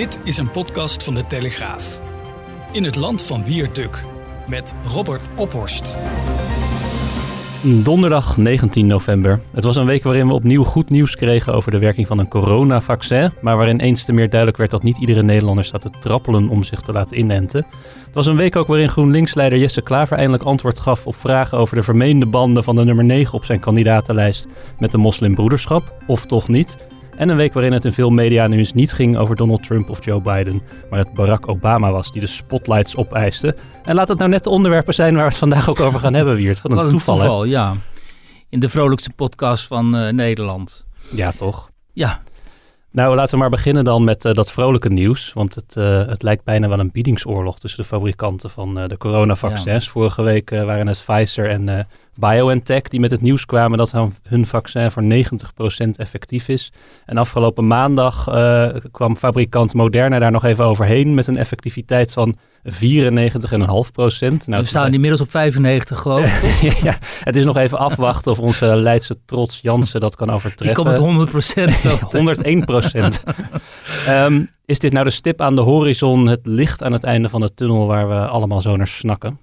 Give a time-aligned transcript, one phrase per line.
[0.00, 2.00] Dit is een podcast van de Telegraaf.
[2.72, 4.04] In het land van Wierduk
[4.48, 5.98] met Robert Ophorst.
[7.62, 9.40] Donderdag 19 november.
[9.52, 12.28] Het was een week waarin we opnieuw goed nieuws kregen over de werking van een
[12.28, 16.48] coronavaccin, maar waarin eens te meer duidelijk werd dat niet iedere Nederlander staat te trappelen
[16.48, 17.66] om zich te laten inenten.
[18.04, 21.76] Het was een week ook waarin GroenLinks-leider Jesse Klaver eindelijk antwoord gaf op vragen over
[21.76, 24.46] de vermeende banden van de nummer 9 op zijn kandidatenlijst
[24.78, 26.76] met de moslimbroederschap, of toch niet.
[27.20, 30.04] En een week waarin het in veel media nieuws niet ging over Donald Trump of
[30.04, 33.56] Joe Biden, maar het Barack Obama was die de spotlights opeiste.
[33.84, 36.14] En laat het nou net de onderwerpen zijn waar we het vandaag ook over gaan
[36.14, 36.62] hebben, Wiert.
[36.62, 37.74] Wat een, toeval, ja.
[38.48, 40.84] In de vrolijkste podcast van eh, Nederland.
[41.10, 41.70] Ja, toch?
[41.92, 42.22] Ja,
[42.90, 45.32] Nou, laten we maar beginnen dan met eh, dat vrolijke nieuws.
[45.34, 49.88] Want het, eh, het lijkt bijna wel een biedingsoorlog tussen de fabrikanten van de coronavaccins.
[49.88, 53.92] Vorige week waren het Pfizer en BioNTech die met het nieuws kwamen dat
[54.22, 55.06] hun, vaccin voor 90%
[55.96, 56.72] effectief is.
[57.06, 62.36] En afgelopen maandag eh, kwam fabrikant Moderna daar nog even overheen met een effectiviteit van
[62.64, 62.72] 94,5%.
[62.76, 66.72] Nou, we staan inmiddels op 95 geloof ik.
[66.88, 66.94] ja,
[67.24, 70.82] het is nog even afwachten of onze Leidse trots Jansen dat kan Ik overtreffen.
[70.82, 71.84] kom met 100 procent.
[71.84, 73.22] 101 procent.
[74.06, 77.40] Ehm, is dit nou de stip aan de horizon, het licht aan het einde van
[77.40, 79.38] de tunnel waar we allemaal zo naar snakken?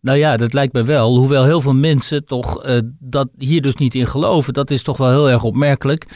[0.00, 1.16] Nou ja, dat lijkt me wel.
[1.16, 4.52] Hoewel heel veel mensen toch eh, dat hier dus niet in geloven.
[4.52, 6.06] Dat is toch wel heel erg opmerkelijk.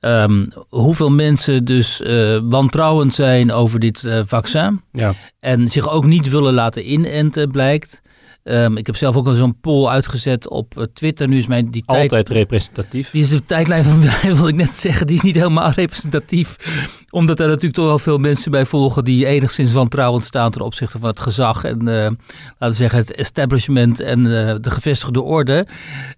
[0.00, 4.80] Ehm, hoeveel mensen dus eh, wantrouwend zijn over dit eh, vaccin.
[4.92, 5.14] Ja.
[5.40, 8.02] En zich ook niet willen laten inenten, blijkt.
[8.42, 11.28] Ehm, ik heb zelf ook al zo'n poll uitgezet op Twitter.
[11.28, 13.10] Nu is mijn die tijd Altijd representatief.
[13.10, 16.56] Die is de tijdlijn van mij, wil ik net zeggen, die is niet helemaal representatief.
[17.16, 20.98] Omdat er natuurlijk toch wel veel mensen bij volgen die enigszins wantrouwend staan ten opzichte
[20.98, 21.94] van het gezag en eh,
[22.58, 25.66] laten we zeggen het establishment en eh, de gevestigde orde.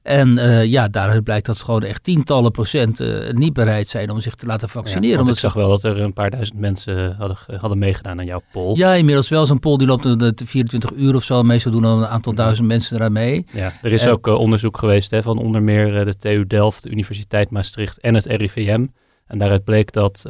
[0.02, 4.34] En eh, ja, daaruit blijkt dat gewoon echt tientallen procent niet bereid zijn om zich
[4.34, 5.08] te laten Ja, vaccineren.
[5.08, 8.26] want omdat ik zag wel dat er een paar duizend mensen hadden, hadden meegedaan aan
[8.26, 8.76] jouw poll.
[8.76, 9.46] Ja, inmiddels wel.
[9.46, 11.42] Zo'n poll die loopt de, de 24 uur of zo.
[11.42, 13.46] Meestal doen dan een aantal duizend mensen eraan mee.
[13.52, 16.90] Ja, er is En- ook onderzoek geweest hè, van onder meer de TU Delft, de
[16.90, 18.86] Universiteit Maastricht en het RIVM.
[19.26, 20.22] En daaruit bleek dat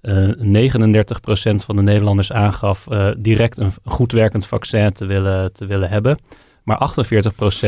[0.00, 5.66] eh 39% van de Nederlanders aangaf eh, direct een goed werkend vaccin te willen, te
[5.66, 6.18] willen hebben.
[6.64, 6.90] Maar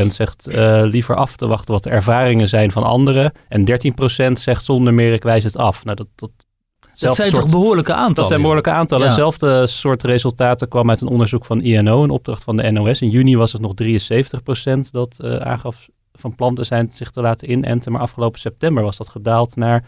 [0.05, 3.33] 48% zegt eh, liever af te wachten wat de ervaringen zijn van anderen.
[3.49, 3.65] En
[4.31, 5.85] 13% zegt zonder meer ik wijs het af.
[5.85, 6.31] Nou, dat, dat,
[6.95, 8.15] Dat zijn soort- toch behoorlijke aantallen?
[8.15, 9.05] dat zijn behoorlijke aantallen.
[9.05, 9.11] Ja.
[9.11, 13.01] Hetzelfde soort resultaten kwam uit een onderzoek van INO, een opdracht van de NOS.
[13.01, 17.21] In juni was het nog 73% dat eh, aangaf van plan te zijn zich te
[17.21, 17.93] laten inenten.
[17.93, 19.85] Maar afgelopen september was dat gedaald naar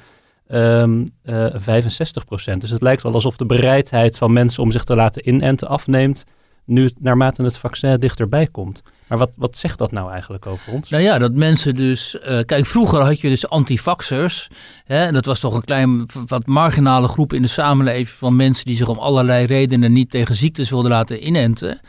[0.53, 2.59] ehm eh 65%.
[2.59, 6.25] Dus het lijkt wel alsof de bereidheid van mensen om zich te laten inenten afneemt.
[6.65, 8.83] Nu naarmate het vaccin dichterbij komt.
[9.13, 10.89] Maar wat, wat zegt dat nou eigenlijk over ons?
[10.89, 12.19] Nou ja, dat mensen dus...
[12.19, 14.49] eh, kijk, vroeger had je dus antivaxers.
[14.85, 18.09] Hè, en dat was toch een klein, wat marginale groep in de samenleving...
[18.09, 21.81] van mensen die zich om allerlei redenen niet tegen ziektes wilden laten inenten.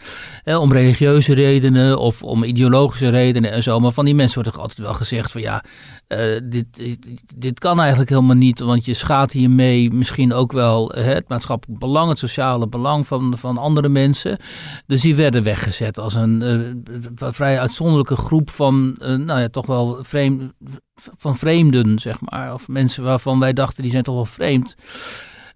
[0.43, 3.79] Hè, om religieuze redenen of om ideologische redenen en zo.
[3.79, 5.41] Maar van die mensen wordt toch altijd wel gezegd van...
[5.41, 5.63] ja,
[6.07, 8.59] eh, dit, dit, dit kan eigenlijk helemaal niet...
[8.59, 12.09] want je schaadt hiermee misschien ook wel hè, het maatschappelijk belang...
[12.09, 14.37] het sociale belang van, van andere mensen.
[14.87, 19.65] Dus die werden weggezet als een eh, vrij uitzonderlijke groep van, eh, nou ja, toch
[19.65, 20.53] wel vreemd,
[20.95, 22.53] van vreemden, zeg maar.
[22.53, 24.75] Of mensen waarvan wij dachten, die zijn toch wel vreemd.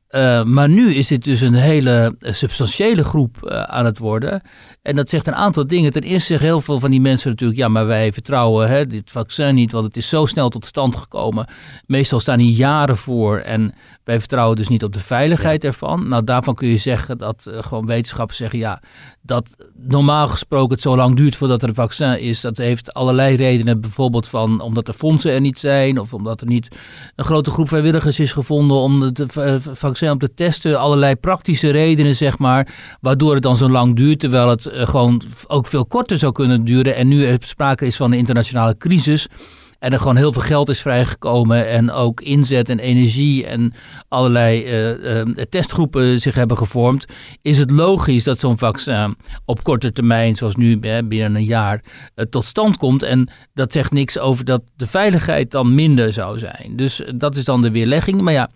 [0.08, 4.42] Eh, maar nu is dit dus een hele eh, substantiële groep aan het worden.
[4.82, 5.92] En dat zegt een aantal dingen.
[5.92, 7.60] Ten eerste zeggen heel veel van die mensen natuurlijk...
[7.60, 9.72] ja, maar wij vertrouwen hè, dit vaccin niet...
[9.72, 11.48] want het is zo snel tot stand gekomen.
[11.86, 13.38] Meestal staan hier jaren voor...
[13.38, 13.74] en
[14.08, 16.08] wij vertrouwen dus niet op de veiligheid ervan.
[16.08, 18.60] Nou, daarvan kun je zeggen dat eh, gewoon wetenschappers zeggen...
[18.60, 18.82] ja,
[19.22, 22.42] dat normaal gesproken het zo lang duurt voordat er een vaccin is...
[22.42, 23.82] dat heeft allerlei redenen.
[23.82, 26.00] Bijvoorbeeld van omdat de fondsen er niet zijn...
[26.00, 26.68] of omdat er niet
[27.16, 28.78] een grote groep vrijwilligers is gevonden...
[28.78, 30.80] om het eh, vaccin op te testen.
[30.80, 32.74] Allerlei praktische redenen, zeg maar...
[33.02, 34.20] waardoor het dan zo lang duurt...
[34.20, 36.96] terwijl het eh, gewoon ook veel korter zou kunnen duren...
[36.96, 39.28] en nu er sprake is van een internationale crisis...
[39.80, 43.74] En er gewoon heel veel geld is vrijgekomen en ook inzet en energie en
[44.08, 47.06] allerlei eh, eh, testgroepen zich hebben gevormd.
[47.42, 49.16] Is het logisch dat zo'n vaccin
[49.46, 51.82] op korte termijn, zoals nu binnen een jaar,
[52.16, 53.04] eh, tot stand komt.
[53.04, 56.74] En dat zegt niks over dat de veiligheid dan minder zou zijn.
[56.76, 58.22] Dus dat is dan de weerlegging.
[58.22, 58.50] Maar ja,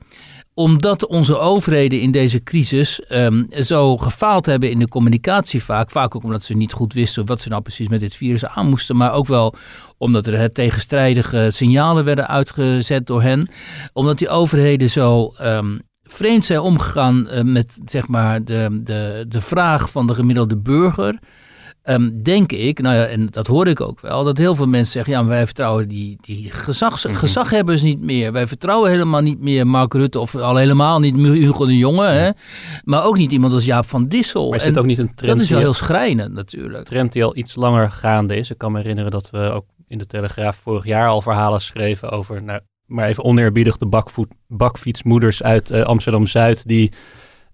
[0.53, 5.91] omdat onze overheden in deze crisis ehm, zo gefaald hebben in de communicatie vaak.
[5.91, 8.69] Vaak ook omdat ze niet goed wisten wat ze nou precies met dit virus aan
[8.69, 8.97] moesten.
[8.97, 9.55] Maar ook wel
[10.01, 13.49] omdat er tegenstrijdige signalen werden uitgezet door hen.
[13.93, 19.41] Omdat die overheden zo ehm, vreemd zijn omgegaan eh, met zeg maar, de, de, de
[19.41, 21.19] vraag van de gemiddelde burger.
[21.83, 24.91] Um, denk ik, nou ja, en dat hoor ik ook wel, dat heel veel mensen
[24.91, 28.31] zeggen: ja, maar wij vertrouwen die, die gezags, mm gezaghebbers niet meer.
[28.31, 32.29] Wij vertrouwen helemaal niet meer Mark Rutte of al helemaal niet Hugo de Jonge, hè?
[32.83, 34.49] maar ook niet iemand als Jaap van Dissel.
[34.49, 35.33] Maar is dit ook niet een trend?
[35.33, 36.77] Dat is wel heel schrijnend natuurlijk.
[36.77, 38.51] Een trend die al iets langer gaande is.
[38.51, 42.09] Ik kan me herinneren dat we ook in de Telegraaf vorig jaar al verhalen schreven
[42.09, 46.91] over, nou, maar even oneerbiedig, de bakvoet, bakfietsmoeders uit uh, Amsterdam-Zuid die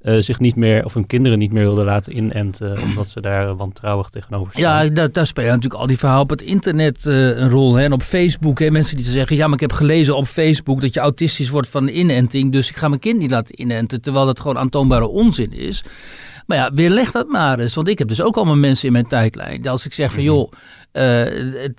[0.02, 3.56] uh, zich niet meer, of hun kinderen niet meer wilden laten inenten, omdat ze daar
[3.56, 4.86] wantrouwig tegenover staan.
[4.86, 7.76] Ja, daar, daar spelen natuurlijk al die verhalen op het internet een rol.
[7.76, 7.84] Hè?
[7.84, 8.72] En op Facebook, hè?
[8.72, 11.86] mensen die zeggen, ja, maar ik heb gelezen op Facebook dat je autistisch wordt van
[11.86, 15.54] de inenting, dus ik ga mijn kind niet laten inenten, terwijl dat gewoon aantoonbare onzin
[15.54, 15.84] is.
[16.48, 17.74] Maar ja, weerleg dat maar eens.
[17.74, 19.68] Want ik heb dus ook allemaal mensen in mijn tijdlijn.
[19.68, 20.32] Als ik zeg van, mhm.
[20.32, 20.52] joh,
[20.94, 21.70] uh,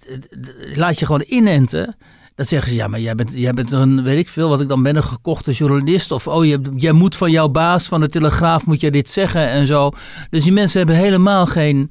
[0.75, 1.97] laat je gewoon inenten.
[2.35, 4.69] Dan zeggen ze, ja, maar jij bent, jij bent een, weet ik veel, wat ik
[4.69, 6.11] dan ben, een gekochte journalist.
[6.11, 9.49] Of, oh, je, jij moet van jouw baas van de Telegraaf, moet je dit zeggen
[9.49, 9.91] en zo.
[10.31, 11.91] Dus die mensen hebben helemaal geen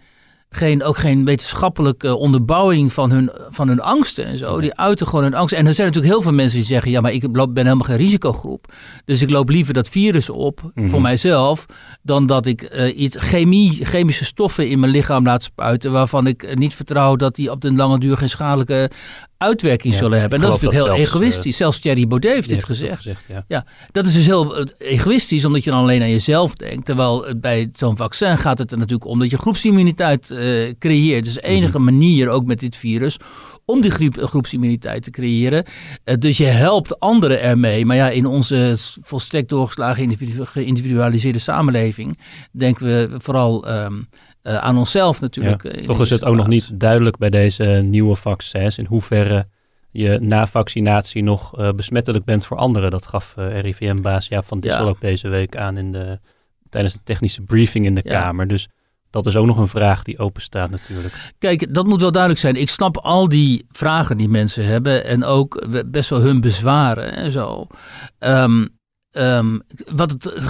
[0.50, 4.62] geen, ook geen wetenschappelijke onderbouwing van hun, van hun angsten en zo.
[4.62, 5.54] Die uiten gewoon hun angst.
[5.54, 7.98] En er zijn natuurlijk heel veel mensen die zeggen: ja, maar ik ben helemaal geen
[7.98, 8.74] risicogroep.
[9.06, 11.02] Dus ik loop liever dat virus op voor mhm.
[11.02, 11.66] mijzelf.
[12.02, 15.92] dan dat ik uh, iets chemie, chemische stoffen in mijn lichaam laat spuiten.
[15.92, 18.92] waarvan ik niet vertrouw dat die op de lange duur geen schadelijke
[19.38, 20.40] uitwerking zullen hebben.
[20.40, 21.52] En dat is natuurlijk heel egoïstisch.
[21.52, 23.04] Uh, Zelfs Thierry Baudet heeft dit gezegd.
[23.04, 23.44] ja.
[23.48, 23.66] ja.
[23.92, 26.86] dat is dus heel eh, egoïstisch, omdat je dan alleen aan jezelf denkt.
[26.86, 31.24] Terwijl bij zo'n vaccin gaat het er natuurlijk om dat je groepsimmuniteit uh, creëert.
[31.24, 31.84] Dus de enige mhm.
[31.84, 33.18] manier, ook met dit virus,
[33.66, 35.66] om die groep, groepsimmuniteit te creëren.
[36.06, 37.86] Uh, dus je helpt anderen ermee.
[37.86, 42.19] Maar ja, in onze volstrekt doorgeslagen geïndividualiseerde samenleving
[42.51, 44.07] denken we vooral um,
[44.44, 45.63] uh, aan onszelf natuurlijk.
[45.63, 49.48] Ja, toch is het ook nog niet duidelijk bij deze nieuwe vaccins in hoeverre
[49.92, 52.92] je na vaccinatie nog uh, besmettelijk bent voor anderen.
[52.92, 54.89] Dat gaf RIVM-baas Jaap van Dissel ja.
[54.89, 56.19] ook deze week aan in de,
[56.69, 58.48] tijdens de technische briefing in de Kamer.
[58.48, 58.68] Dus
[59.09, 61.33] dat is ook nog een vraag die open staat natuurlijk.
[61.39, 62.56] Kijk, dat moet wel duidelijk zijn.
[62.56, 67.31] Ik snap al die vragen die mensen hebben en ook best wel hun bezwaren en
[67.31, 67.68] zo.
[68.19, 68.75] Um,
[69.12, 69.62] Um,
[69.92, 70.44] wat het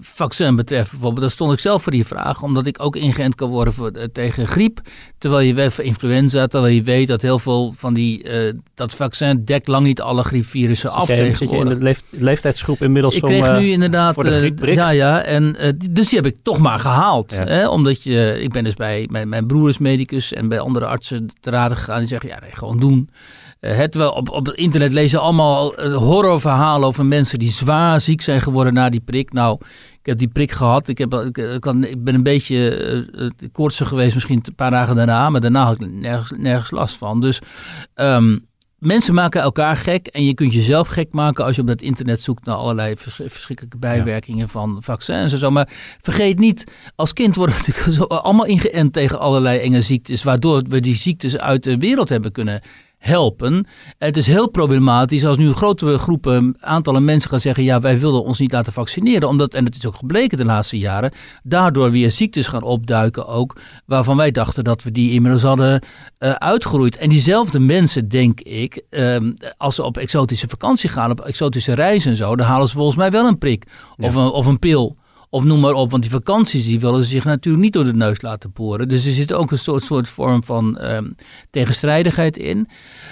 [0.00, 3.50] griepvaccin betreft bijvoorbeeld, daar stond ik zelf voor die vraag, omdat ik ook ingeënt kan
[3.50, 4.80] worden voor, uh, tegen griep,
[5.18, 8.94] terwijl je weet voor influenza, terwijl je weet dat heel veel van die, uh, dat
[8.94, 13.14] vaccin dekt lang niet alle griepvirussen af jij, Zit je in de leef, leeftijdsgroep inmiddels
[13.14, 15.56] Ik kreeg nu inderdaad, voor de ja ja, en
[15.90, 17.44] dus die heb ik toch maar gehaald, ja.
[17.44, 20.86] hè, omdat je, ik ben dus bij, mijn, mijn broer is medicus en bij andere
[20.86, 23.10] artsen te raden gegaan, die zeggen ja nee, gewoon doen.
[23.60, 28.22] Uh, het wel op, op het internet lezen allemaal horrorverhalen over mensen die zwaar ziek
[28.22, 29.32] zijn geworden na die prik.
[29.32, 29.58] Nou,
[30.08, 30.88] heb die prik gehad.
[30.88, 35.30] Ik, heb, ik, ik ben een beetje uh, koortsig geweest, misschien een paar dagen daarna.
[35.30, 37.20] Maar daarna had ik nergens, nergens last van.
[37.20, 37.40] Dus
[37.94, 38.46] um,
[38.78, 40.06] mensen maken elkaar gek.
[40.06, 43.78] En je kunt jezelf gek maken als je op dat internet zoekt naar allerlei verschrikkelijke
[43.78, 45.50] bijwerkingen van vaccins en zo.
[45.50, 45.68] Maar
[46.00, 46.64] vergeet niet,
[46.96, 50.22] als kind worden we natuurlijk allemaal ingeënt tegen allerlei enge ziektes.
[50.22, 52.62] Waardoor we die ziektes uit de wereld hebben kunnen
[52.98, 53.66] helpen.
[53.98, 58.24] Het is heel problematisch als nu grote groepen, aantallen mensen gaan zeggen: ja, wij willen
[58.24, 59.28] ons niet laten vaccineren.
[59.28, 61.12] Omdat, en het is ook gebleken de laatste jaren,
[61.42, 63.56] daardoor weer ziektes gaan opduiken ook,
[63.86, 65.82] waarvan wij dachten dat we die inmiddels hadden
[66.18, 66.96] uh, uitgeroeid.
[66.96, 72.10] En diezelfde mensen, denk ik, um, als ze op exotische vakantie gaan, op exotische reizen
[72.10, 73.66] en zo, dan halen ze volgens mij wel een prik
[73.96, 74.96] of, een, of een pil.
[75.30, 78.22] Of noem maar op, want die vakanties die willen zich natuurlijk niet door de neus
[78.22, 78.88] laten boren.
[78.88, 81.14] Dus er zit ook een soort, soort vorm van um,
[81.50, 82.68] tegenstrijdigheid in.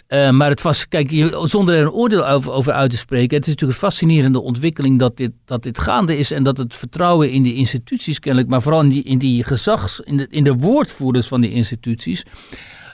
[0.08, 3.46] Uh, maar het was, kijk, zonder er een oordeel over, over, uit te spreken, het
[3.46, 7.30] is natuurlijk een fascinerende ontwikkeling dat dit, dat dit gaande is en dat het vertrouwen
[7.30, 10.54] in die instituties kennelijk, maar vooral in die, in die gezags, in de, in de
[10.54, 12.24] woordvoerders van die instituties,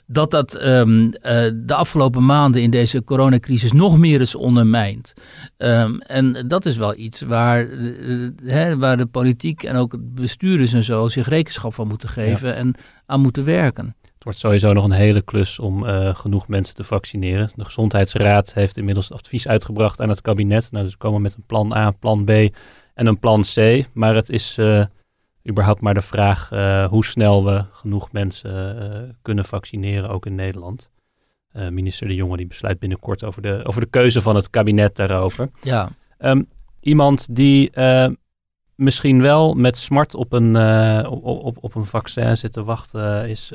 [0.07, 1.13] dat dat um, uh,
[1.55, 5.13] de afgelopen maanden in deze coronacrisis nog meer is ondermijnd.
[5.59, 10.73] Um, en dat is wel iets waar, uh, hè, waar de politiek en ook bestuurders
[10.73, 12.55] en zo zich rekenschap van moeten geven ja.
[12.55, 12.75] en
[13.07, 13.97] aan moeten werken.
[14.03, 17.51] Het wordt sowieso nog een hele klus om uh, genoeg mensen te vaccineren.
[17.55, 20.69] De Gezondheidsraad heeft inmiddels advies uitgebracht aan het kabinet.
[20.73, 22.31] Nou, ze komen met een plan A, plan B
[22.95, 23.87] en een plan C.
[23.93, 24.59] Maar het is
[25.49, 30.35] überhaupt maar de vraag uh, hoe snel we genoeg mensen uh, kunnen vaccineren, ook in
[30.35, 30.91] Nederland.
[31.57, 34.97] Uh, minister De Jonge die besluit binnenkort over de, over de keuze van het kabinet
[34.97, 35.51] daarover.
[35.63, 35.91] Ja.
[36.19, 36.49] Um,
[36.81, 37.71] iemand die
[38.75, 40.57] misschien wel met smart op een,
[41.07, 43.53] op, op, op een vaccin zit te wachten is...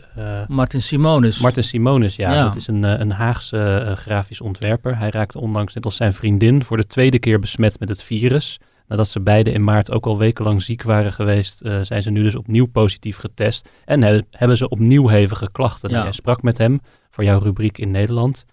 [0.47, 1.39] Martin Simonis.
[1.39, 2.33] Martin Simonis, ja.
[2.33, 2.43] ja.
[2.43, 4.97] Dat is een, een Haagse grafisch ontwerper.
[4.97, 8.59] Hij raakte onlangs, net als zijn vriendin, voor de tweede keer besmet met het virus.
[8.87, 12.23] Nadat ze beide in maart ook al wekenlang ziek waren geweest, uh, zijn ze nu
[12.23, 13.69] dus opnieuw positief getest.
[13.85, 15.89] En he hebben ze opnieuw hevige klachten.
[15.89, 16.03] Ja.
[16.03, 16.79] Jij sprak met hem
[17.09, 18.45] voor jouw rubriek in Nederland.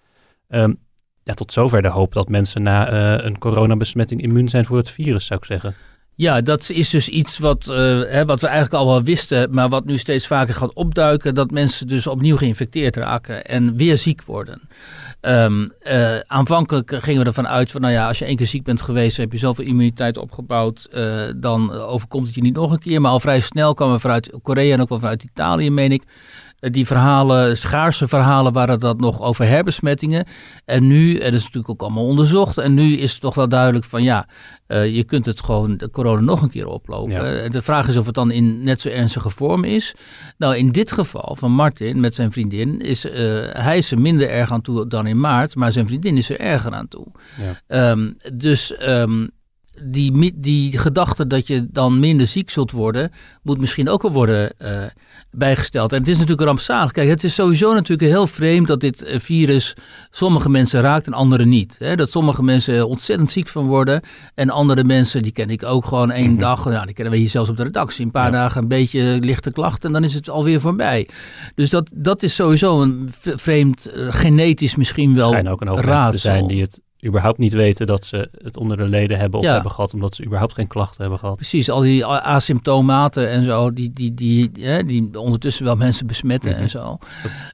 [0.49, 0.77] Um,
[1.23, 4.89] ja, tot zover de hoop dat mensen na uh, een coronabesmetting immuun zijn voor het
[4.89, 5.75] virus, zou ik zeggen.
[6.17, 7.75] Ja, dat is dus iets wat, uh,
[8.07, 11.51] hè, wat we eigenlijk al wel wisten, maar wat nu steeds vaker gaat opduiken: dat
[11.51, 14.61] mensen dus opnieuw geïnfecteerd raken en weer ziek worden.
[15.21, 18.63] Um, uh, aanvankelijk gingen we ervan uit van, nou ja, als je één keer ziek
[18.63, 22.79] bent geweest, heb je zoveel immuniteit opgebouwd, uh, dan overkomt het je niet nog een
[22.79, 23.01] keer.
[23.01, 26.03] Maar al vrij snel kwamen we vanuit Korea en ook wel vanuit Italië, meen ik,
[26.71, 30.25] die verhalen, schaarse verhalen, waren dat nog over herbesmettingen.
[30.65, 33.49] En nu, en dat is natuurlijk ook allemaal onderzocht, en nu is het toch wel
[33.49, 34.27] duidelijk van ja,
[34.67, 37.11] uh, je kunt het gewoon de corona nog een keer oplopen.
[37.11, 37.49] Ja.
[37.49, 39.95] De vraag is of het dan in net zo ernstige vorm is.
[40.37, 43.11] Nou, in dit geval van Martin met zijn vriendin is uh,
[43.51, 46.39] hij is er minder erg aan toe dan in maart, maar zijn vriendin is er
[46.39, 47.07] erger aan toe.
[47.67, 47.91] Ja.
[47.91, 49.29] Um, dus um,
[49.83, 54.53] die, die gedachte dat je dan minder ziek zult worden, moet misschien ook wel worden
[54.59, 54.83] uh,
[55.31, 55.93] bijgesteld.
[55.93, 56.91] En het is natuurlijk rampzalig.
[56.91, 59.73] Kijk, het is sowieso natuurlijk heel vreemd dat dit eh, virus
[60.09, 61.75] sommige mensen raakt en andere niet.
[61.79, 61.95] Hè?
[61.95, 64.01] Dat sommige mensen ontzettend ziek van worden
[64.35, 66.39] en andere mensen, die ken ik ook gewoon één mm -hmm.
[66.39, 68.31] dag, ja, die kennen we hier zelfs op de redactie, een paar ja.
[68.31, 71.09] dagen een beetje lichte klachten en dan is het alweer voorbij.
[71.55, 75.77] Dus dat, dat is sowieso een vreemd, uh, genetisch misschien wel Schijn ook een hoop
[75.77, 76.11] raadsel.
[76.11, 79.45] te zijn die het überhaupt niet weten dat ze het onder de leden hebben of
[79.45, 79.53] ja.
[79.53, 81.35] hebben gehad, omdat ze überhaupt geen klachten hebben gehad.
[81.35, 86.49] Precies, al die asymptomaten en zo, die, die, die, die, die ondertussen wel mensen besmetten
[86.49, 86.63] mm -hmm.
[86.63, 86.97] en zo.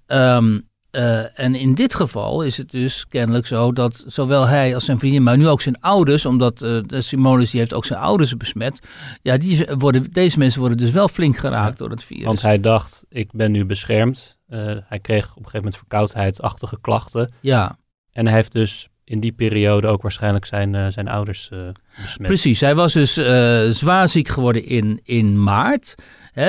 [0.08, 4.86] Um, uh, en in dit geval is het dus kennelijk zo dat zowel hij als
[4.86, 8.00] zijn vriendin, maar nu ook zijn ouders, omdat uh, de Simonis die heeft ook zijn
[8.00, 8.80] ouders besmet,
[9.22, 12.26] ja, die worden, deze mensen worden dus wel flink geraakt ja, door het virus.
[12.26, 14.40] Want hij dacht, ik ben nu beschermd.
[14.50, 17.34] Uh, hij kreeg op een gegeven moment verkoudheidachtige klachten.
[17.40, 17.78] Ja.
[18.12, 21.60] En hij heeft dus in die periode ook waarschijnlijk zijn, uh, zijn ouders uh,
[22.02, 22.28] besmet.
[22.28, 25.96] Precies, hij was dus uh, zwaar ziek geworden in, in maart.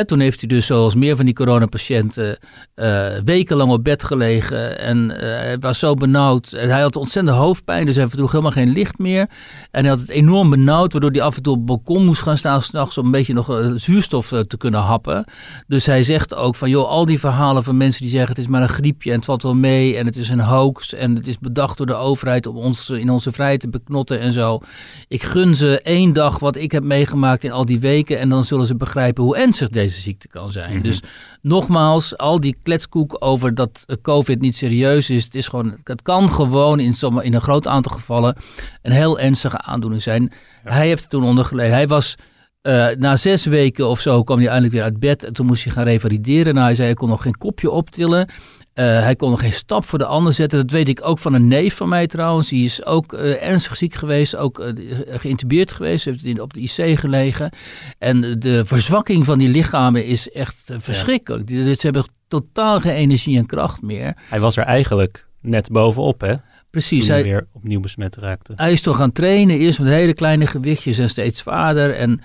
[0.05, 2.39] Toen heeft hij dus, zoals meer van die coronapatiënten,
[2.77, 4.79] uh, wekenlang op bed gelegen.
[4.79, 6.51] En uh, hij was zo benauwd.
[6.51, 9.29] Hij had ontzettend hoofdpijn, dus hij droeg helemaal geen licht meer.
[9.71, 12.23] En hij had het enorm benauwd, waardoor hij af en toe op het balkon moest
[12.23, 15.25] gaan staan s'nachts om een beetje nog zuurstof te kunnen happen.
[15.67, 18.47] Dus hij zegt ook van, joh, al die verhalen van mensen die zeggen het is
[18.47, 21.27] maar een griepje en het valt wel mee en het is een hoax en het
[21.27, 24.61] is bedacht door de overheid om ons in onze vrijheid te beknotten en zo.
[25.09, 28.45] Ik gun ze één dag wat ik heb meegemaakt in al die weken en dan
[28.45, 30.69] zullen ze begrijpen hoe ernstig deze ziekte kan zijn.
[30.69, 30.83] Mm -hmm.
[30.83, 31.03] Dus
[31.41, 36.33] nogmaals, al die kletskoek over dat COVID niet serieus is, het, is gewoon, het kan
[36.33, 38.37] gewoon in, sommige, in een groot aantal gevallen
[38.83, 40.33] een heel ernstige aandoening zijn.
[40.65, 40.73] Ja.
[40.73, 41.73] Hij heeft het toen ondergeleden.
[41.73, 42.17] Hij was
[42.63, 45.25] uh, na zes weken of zo kwam hij eindelijk weer uit bed.
[45.25, 46.55] En toen moest hij gaan revalideren.
[46.55, 48.29] Nou, hij zei, hij kon nog geen kopje optillen.
[48.75, 50.59] Uh, hij kon nog geen stap voor de ander zetten.
[50.59, 52.49] Dat weet ik ook van een neef van mij trouwens.
[52.49, 54.67] Die is ook uh, ernstig ziek geweest, ook uh,
[55.07, 56.05] geïntubeerd geweest.
[56.05, 57.53] Heeft op de IC gelegen.
[57.99, 61.49] En de verzwakking van die lichamen is echt verschrikkelijk.
[61.49, 61.75] Ja.
[61.75, 64.17] Ze hebben totaal geen energie en kracht meer.
[64.29, 66.35] Hij was er eigenlijk net bovenop, hè?
[66.71, 67.05] Precies.
[67.05, 68.53] Toen hij weer opnieuw besmet raakte.
[68.57, 71.95] Hij is toch gaan trainen, eerst met hele kleine gewichtjes en steeds zwaarder.
[71.95, 72.21] En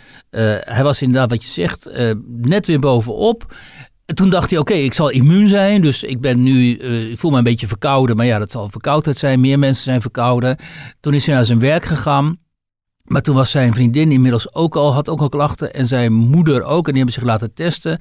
[0.60, 1.90] hij was inderdaad, wat je zegt,
[2.26, 3.56] net weer bovenop
[4.14, 5.82] toen dacht hij, oké, ik zal immuun zijn.
[5.82, 8.16] Dus ik ben nu, uh, ik voel me een beetje verkouden.
[8.16, 9.40] Maar ja, dat zal verkoudheid zijn.
[9.40, 10.58] Meer mensen zijn verkouden.
[11.00, 12.38] Toen is hij naar zijn werk gegaan.
[13.08, 15.74] Maar toen was zijn vriendin inmiddels ook al, had ook al klachten.
[15.74, 16.86] En zijn moeder ook.
[16.88, 18.00] En die hebben zich laten testen.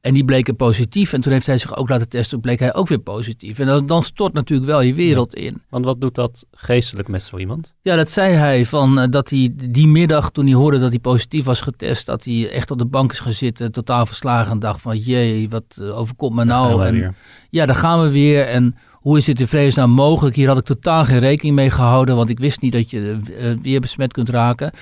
[0.00, 1.12] En die bleken positief.
[1.12, 2.30] En toen heeft hij zich ook laten testen.
[2.30, 3.58] Toen bleek hij ook weer positief.
[3.58, 5.42] En dan, dan stort natuurlijk wel je wereld ja.
[5.44, 5.62] in.
[5.68, 7.74] Want wat doet dat geestelijk met zo iemand?
[7.82, 8.66] Ja, dat zei hij.
[8.66, 12.06] Van, uh, dat hij die middag, toen hij hoorde dat hij positief was getest.
[12.06, 13.72] Dat hij echt op de bank is gaan zitten.
[13.72, 14.52] Totaal verslagen.
[14.52, 16.84] En dacht van, jee, wat uh, overkomt me nou?
[16.86, 17.16] En,
[17.50, 18.46] ja, daar gaan we weer.
[18.46, 20.36] En hoe is dit in vredesnaam mogelijk?
[20.36, 23.52] Hier had ik totaal geen rekening mee gehouden, want ik wist niet dat je uh,
[23.62, 24.72] weer besmet kunt raken.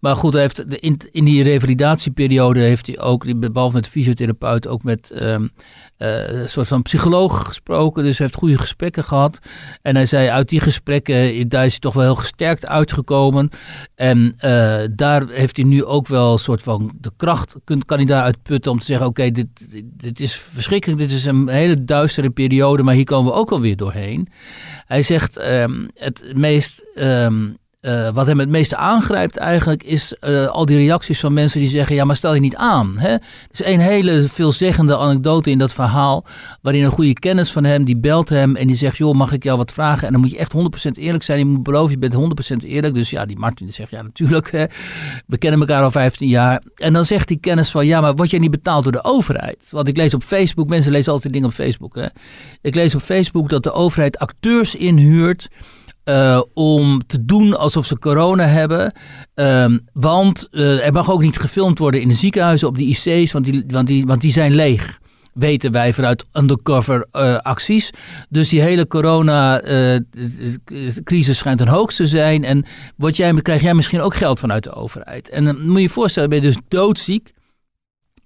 [0.00, 0.78] Maar goed, heeft de,
[1.10, 5.50] in, die revalidatieperiode heeft hij ook, behalve met de fysiotherapeut, ook met um,
[5.98, 8.04] uh, een soort van psycholoog gesproken.
[8.04, 9.38] Dus hij heeft goede gesprekken gehad.
[9.82, 13.50] En hij zei, uit die gesprekken, daar is hij toch wel heel gesterkt uitgekomen.
[13.94, 14.34] En
[14.96, 18.42] daar heeft hij nu ook wel een soort van de kracht, kunt, kan hij daaruit
[18.42, 19.46] putten om te zeggen, oké, dit,
[19.82, 23.73] dit is verschrikkelijk, dit is een hele duistere periode, maar hier komen we ook alweer
[23.76, 24.28] doorheen.
[24.86, 26.84] Hij zegt, um, het meest...
[26.98, 31.60] Um, uh, wat hem het meeste aangrijpt eigenlijk is uh, al die reacties van mensen
[31.60, 32.98] die zeggen, ja maar stel je niet aan.
[32.98, 33.08] Hè?
[33.08, 36.24] Er is een hele veelzeggende anekdote in dat verhaal,
[36.62, 39.42] waarin een goede kennis van hem, die belt hem en die zegt, joh mag ik
[39.42, 40.06] jou wat vragen?
[40.06, 40.58] En dan moet je echt 100%
[40.94, 42.14] eerlijk zijn, je moet beloven, je bent
[42.64, 42.94] 100% eerlijk.
[42.94, 44.64] Dus ja, die Martin zegt, ja natuurlijk, hè?
[45.26, 46.62] we kennen elkaar al 15 jaar.
[46.74, 49.68] En dan zegt die kennis van, ja maar word jij niet betaald door de overheid?
[49.70, 51.94] Want ik lees op Facebook, mensen lezen altijd dingen op Facebook.
[51.94, 52.06] Hè?
[52.62, 55.48] Ik lees op Facebook dat de overheid acteurs inhuurt
[56.04, 58.92] uh, om te doen alsof ze corona hebben.
[59.34, 63.32] Um, want uh, er mag ook niet gefilmd worden in de ziekenhuizen op de IC's,
[63.32, 64.98] want die, want die, want die zijn leeg.
[65.32, 67.90] weten wij vanuit undercover uh, acties.
[68.28, 72.44] Dus die hele corona-crisis schijnt een hoogste te zijn.
[72.44, 72.64] En
[72.96, 75.28] wat jij, krijg jij misschien ook geld vanuit de overheid.
[75.28, 77.32] En dan moet je je voorstellen, ben je dus doodziek.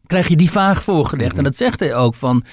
[0.07, 1.39] Krijg je die vraag voorgelegd.
[1.39, 2.45] En dat zegt hij ook van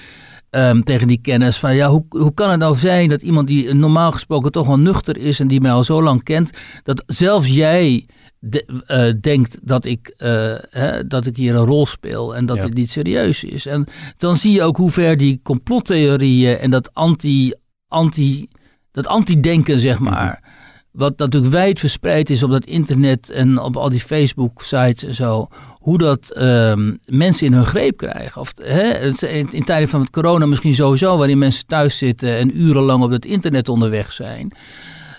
[0.56, 3.74] um, tegen die kennis van ja, hoe, hoe kan het nou zijn dat iemand die
[3.74, 6.50] normaal gesproken toch wel nuchter is en die mij al zo lang kent,
[6.82, 8.06] dat zelfs jij
[8.38, 12.56] de, uh, denkt dat ik, uh, hè, dat ik hier een rol speel en dat
[12.56, 12.62] ja.
[12.62, 13.66] het niet serieus is.
[13.66, 13.86] En
[14.16, 17.52] dan zie je ook hoe ver die complottheorieën en dat anti,
[17.88, 18.48] anti,
[18.92, 20.42] dat anti-denken, zeg maar,
[20.96, 25.48] wat natuurlijk wijd verspreid is op dat internet en op al die Facebook-sites en zo,
[25.72, 28.40] hoe dat um, mensen in hun greep krijgen.
[28.40, 29.12] Of, hè,
[29.50, 33.24] in, tijden van het corona misschien sowieso, waarin mensen thuis zitten en urenlang op het
[33.24, 34.52] internet onderweg zijn.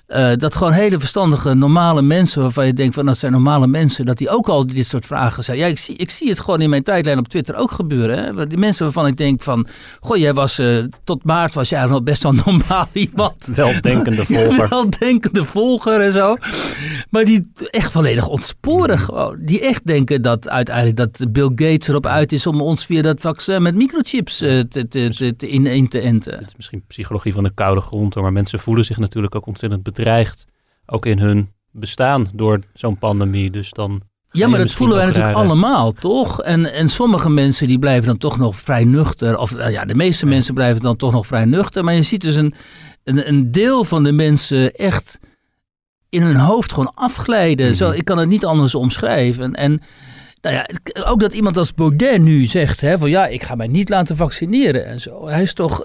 [0.08, 4.06] Uh, dat gewoon hele verstandige, normale mensen, waarvan je denkt van dat zijn normale mensen,
[4.06, 5.58] dat die ook al dit soort vragen zijn.
[5.58, 8.36] Ja, ik zie, ik zie het gewoon in mijn tijdlijn op Twitter ook gebeuren.
[8.36, 8.48] Hè?
[8.48, 9.68] Die mensen waarvan ik denk van,
[10.00, 13.50] goh, jij was uh, tot maart was jij nog best wel normaal iemand.
[13.56, 14.70] Weldenkende volger.
[14.70, 16.36] Weldenkende volger en zo.
[17.10, 19.38] Maar die echt volledig ontsporen gewoon.
[19.40, 23.22] Die echt denken dat uiteindelijk dat Bill Gates erop uit is om ons via dat
[23.22, 26.34] vaccin met microchips uh, te, te, te, te in, in, te enten.
[26.34, 29.84] Het is misschien psychologie van de koude grond, maar mensen voelen zich natuurlijk ook ontzettend
[29.84, 29.96] bedreigd.
[30.86, 33.52] Ook in hun bestaan door zo'n pandemie.
[33.52, 34.02] Dus dan.
[34.32, 36.42] Ja, maar dat voelen wij natuurlijk allemaal, toch?
[36.42, 39.38] En, en sommige mensen die blijven dan toch nog vrij nuchter.
[39.38, 40.32] Of ja, de meeste ja.
[40.32, 41.84] mensen blijven dan toch nog vrij nuchter.
[41.84, 42.54] Maar je ziet dus een,
[43.04, 45.20] een, een deel van de mensen echt
[46.10, 47.66] in hun hoofd gewoon afglijden.
[47.66, 47.82] Mm -hmm.
[47.82, 49.54] Zo, ik kan het niet anders omschrijven.
[49.54, 49.82] En
[50.42, 50.66] nou ja,
[51.06, 54.16] ook dat iemand als Baudet nu zegt: hè, van ja, ik ga mij niet laten
[54.16, 55.28] vaccineren en zo.
[55.28, 55.84] Hij, is toch,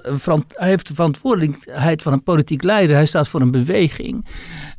[0.48, 2.96] hij heeft de verantwoordelijkheid van een politiek leider.
[2.96, 4.26] Hij staat voor een beweging.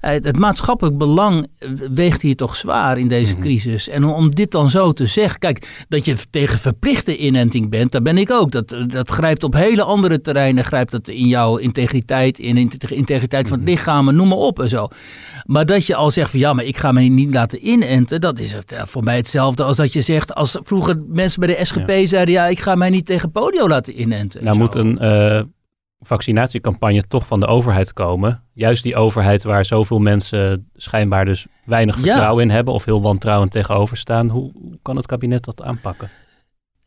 [0.04, 1.48] Het maatschappelijk belang
[1.94, 3.90] weegt hier toch zwaar in deze crisis.
[3.90, 8.02] En om dit dan zo te zeggen, kijk, dat je tegen verplichte inenting bent, daar
[8.02, 8.52] ben ik ook.
[8.52, 13.48] Dat, dat grijpt op hele andere terreinen, grijpt dat in jouw integriteit, in de integriteit
[13.48, 14.88] van het lichaam, noem maar op en zo.
[15.46, 18.40] Maar dat je al zegt van ja, maar ik ga me niet laten inenten, dat
[18.40, 21.90] is het voor mij hetzelfde als dat je zegt, als vroeger mensen bij de SGP
[21.90, 22.06] ja.
[22.06, 24.44] zeiden, ja, ik ga mij niet tegen polio laten inenten.
[24.44, 25.42] Nou moet een uh,
[26.04, 28.44] vaccinatiecampagne toch van de overheid komen.
[28.54, 32.50] Juist die overheid waar zoveel mensen schijnbaar dus weinig vertrouwen ja.
[32.50, 34.30] in hebben of heel wantrouwend tegenover staan.
[34.30, 36.10] Hoe, hoe kan het kabinet dat aanpakken?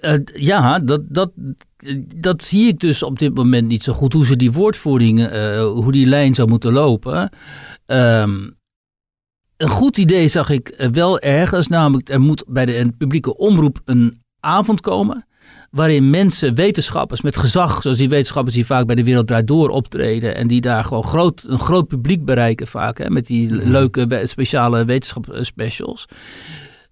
[0.00, 1.30] Uh, ja, dat, dat,
[2.16, 4.12] dat zie ik dus op dit moment niet zo goed.
[4.12, 7.30] Hoe ze die woordvoering, uh, hoe die lijn zou moeten lopen.
[7.86, 8.56] Um,
[9.56, 14.22] een goed idee zag ik wel ergens, namelijk er moet bij de publieke omroep een
[14.40, 15.26] avond komen.
[15.76, 19.68] Waarin mensen, wetenschappers met gezag, zoals die wetenschappers die vaak bij de Wereld Draait Door
[19.68, 20.34] optreden.
[20.34, 24.84] En die daar gewoon groot, een groot publiek bereiken vaak, hè, met die leuke speciale
[24.84, 26.06] wetenschapsspecials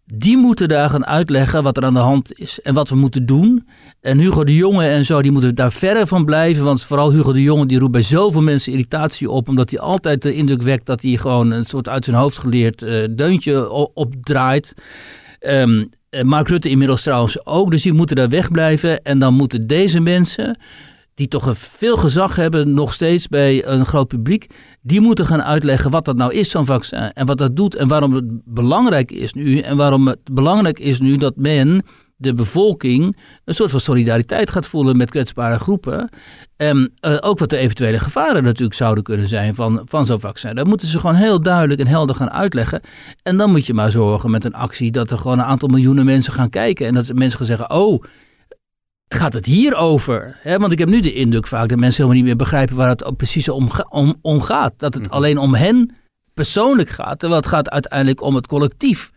[0.07, 3.27] die moeten daar gaan uitleggen wat er aan de hand is en wat we moeten
[3.27, 3.69] doen.
[4.01, 6.65] En Hugo de Jonge en zo, die moeten daar verre van blijven.
[6.65, 9.49] Want vooral Hugo de Jonge, die roept bij zoveel mensen irritatie op.
[9.49, 12.83] Omdat hij altijd de indruk wekt dat hij gewoon een soort uit zijn hoofd geleerd
[12.83, 14.75] uh, deuntje opdraait.
[15.41, 15.91] Um,
[16.23, 19.03] Mark Rutte inmiddels trouwens ook, dus die moeten daar wegblijven.
[19.03, 20.59] En dan moeten deze mensen
[21.15, 24.47] die toch veel gezag hebben, nog steeds bij een groot publiek,
[24.83, 26.99] die moeten gaan uitleggen wat dat nou is, zo'n vaccin.
[27.13, 29.59] En wat dat doet en waarom het belangrijk is nu.
[29.59, 31.85] En waarom het belangrijk is nu dat men,
[32.25, 36.09] de bevolking, een soort van solidariteit gaat voelen met kwetsbare groepen.
[36.57, 40.55] En uh, ook wat de eventuele gevaren natuurlijk zouden kunnen zijn van, van zo'n vaccin.
[40.55, 42.81] Dat moeten ze gewoon heel duidelijk en helder gaan uitleggen.
[43.23, 46.05] En dan moet je maar zorgen met een actie dat er gewoon een aantal miljoenen
[46.05, 46.87] mensen gaan kijken.
[46.87, 48.05] En dat mensen gaan zeggen, oh
[49.09, 50.41] gaat het hier over?
[50.59, 53.17] Want ik heb nu de indruk vaak dat mensen helemaal niet meer begrijpen waar het
[53.17, 54.73] precies om, om, om gaat.
[54.77, 55.97] Dat het alleen om hen
[56.35, 59.11] persoonlijk gaat, terwijl het gaat uiteindelijk om het collectief.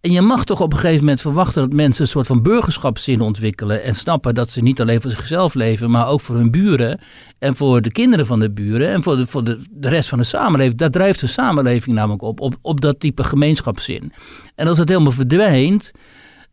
[0.00, 3.20] En je mag toch op een gegeven moment verwachten dat mensen een soort van burgerschapszin
[3.20, 3.82] ontwikkelen.
[3.82, 7.00] En snappen dat ze niet alleen voor zichzelf leven, maar ook voor hun buren.
[7.38, 8.88] En voor de kinderen van de buren.
[8.88, 10.78] En voor de, voor de, de rest van de samenleving.
[10.78, 14.12] Dat drijft de samenleving namelijk op, op, op dat type gemeenschapszin.
[14.54, 15.92] En als dat helemaal verdwijnt.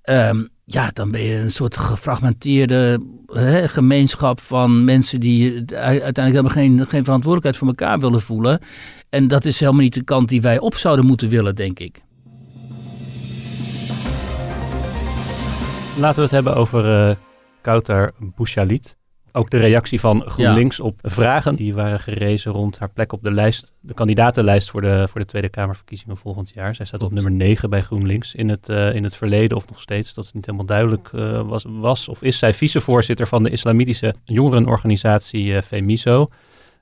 [0.03, 6.51] Um, ja, dan ben je een soort gefragmenteerde hè, gemeenschap van mensen die uiteindelijk helemaal
[6.51, 8.59] geen, geen verantwoordelijkheid voor elkaar willen voelen.
[9.09, 12.04] En dat is helemaal niet de kant die wij op zouden moeten willen, denk ik.
[15.97, 17.15] Laten we het hebben over uh,
[17.61, 18.97] Kouter Bouchalit.
[19.31, 20.83] Ook de reactie van GroenLinks ja.
[20.83, 25.07] op vragen die waren gerezen rond haar plek op de lijst, de kandidatenlijst voor de,
[25.09, 26.75] voor de Tweede Kamerverkiezingen volgend jaar.
[26.75, 29.81] Zij staat op nummer 9 bij GroenLinks in het, uh, in het verleden of nog
[29.81, 32.07] steeds, dat is niet helemaal duidelijk uh, was, was.
[32.07, 36.27] Of is zij vicevoorzitter van de islamitische jongerenorganisatie uh, Femiso.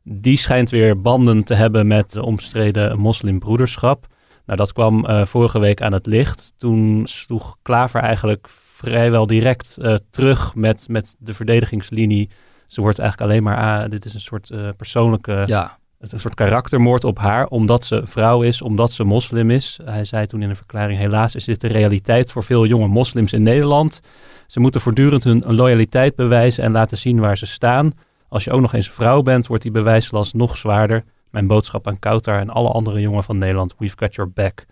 [0.04, 4.08] Die schijnt weer banden te hebben met de omstreden moslimbroederschap.
[4.46, 6.54] Nou, dat kwam vorige week aan het licht.
[6.58, 8.48] Toen sloeg Klaver eigenlijk
[8.84, 12.30] vrijwel direct uh, terug met, met de verdedigingslinie.
[12.68, 13.90] Ze wordt eigenlijk alleen maar aan.
[13.90, 15.44] Dit is een soort uh, persoonlijke.
[15.46, 15.78] Ja.
[16.00, 19.80] Een soort karaktermoord op haar, omdat ze vrouw is, omdat ze moslim is.
[19.84, 23.34] Hij zei toen in een verklaring: helaas is dit de realiteit voor veel jonge moslims
[23.34, 24.00] in Nederland.
[24.48, 27.92] Ze moeten voortdurend hun loyaliteit bewijzen en laten zien waar ze staan.
[28.28, 31.04] Als je ook nog eens vrouw bent, wordt die bewijslast nog zwaarder.
[31.30, 34.66] Mijn boodschap aan Kautar en alle andere jongen van Nederland: We've got your back.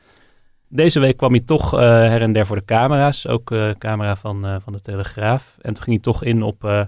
[0.74, 4.16] Deze week kwam hij toch uh, her en der voor de camera's, ook uh, camera
[4.16, 5.44] van, uh, van de Telegraaf.
[5.62, 6.88] En toen ging hij toch in op,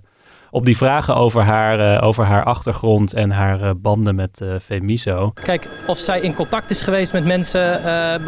[0.52, 5.32] op die vragen over haar, over haar achtergrond en haar banden met Femiso.
[5.32, 7.82] Kijk, of zij in contact is geweest met mensen,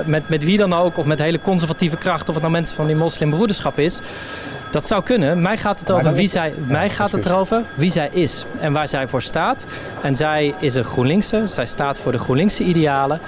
[0.06, 2.88] met, met wie dan ook, of met hele conservatieve krachten, of het nou mensen van
[2.88, 4.02] die moslimbroederschap is.
[4.76, 5.42] Dat zou kunnen.
[5.42, 8.88] Mij gaat het over wie zij, mij gaat het erover wie zij is en waar
[8.88, 9.66] zij voor staat.
[10.04, 11.48] En zij is een GroenLinkse.
[11.48, 13.20] Zij staat voor de GroenLinkse idealen.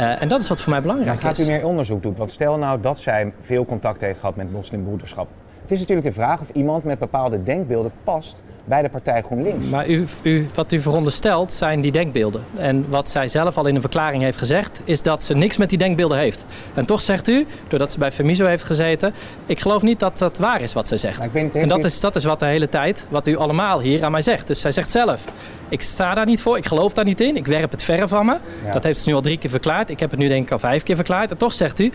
[0.00, 1.38] Uh, en dat is wat voor mij belangrijk gaat is.
[1.38, 2.14] Gaat u meer onderzoek doen?
[2.16, 5.28] Want stel nou dat zij veel contact heeft gehad met moslimbroederschap.
[5.62, 9.66] Het is natuurlijk de vraag of iemand met bepaalde denkbeelden past bij de partij GroenLinks.
[9.66, 12.44] Maar u, u, wat u veronderstelt zijn die denkbeelden.
[12.56, 15.68] En wat zij zelf al in een verklaring heeft gezegd, is dat ze niks met
[15.68, 16.44] die denkbeelden heeft.
[16.74, 19.14] En toch zegt u, doordat ze bij Femiso heeft gezeten,
[19.46, 21.28] ik geloof niet dat dat waar is wat zij zegt.
[21.52, 24.22] en dat is, dat is wat de hele tijd, wat u allemaal hier aan mij
[24.22, 24.46] zegt.
[24.46, 25.24] Dus zij zegt zelf,
[25.68, 28.26] ik sta daar niet voor, ik geloof daar niet in, ik werp het verre van
[28.26, 28.36] me.
[28.72, 29.90] Dat heeft ze nu al drie keer verklaard.
[29.90, 31.30] Ik heb het nu denk ik al vijf keer verklaard.
[31.30, 31.92] En toch zegt u,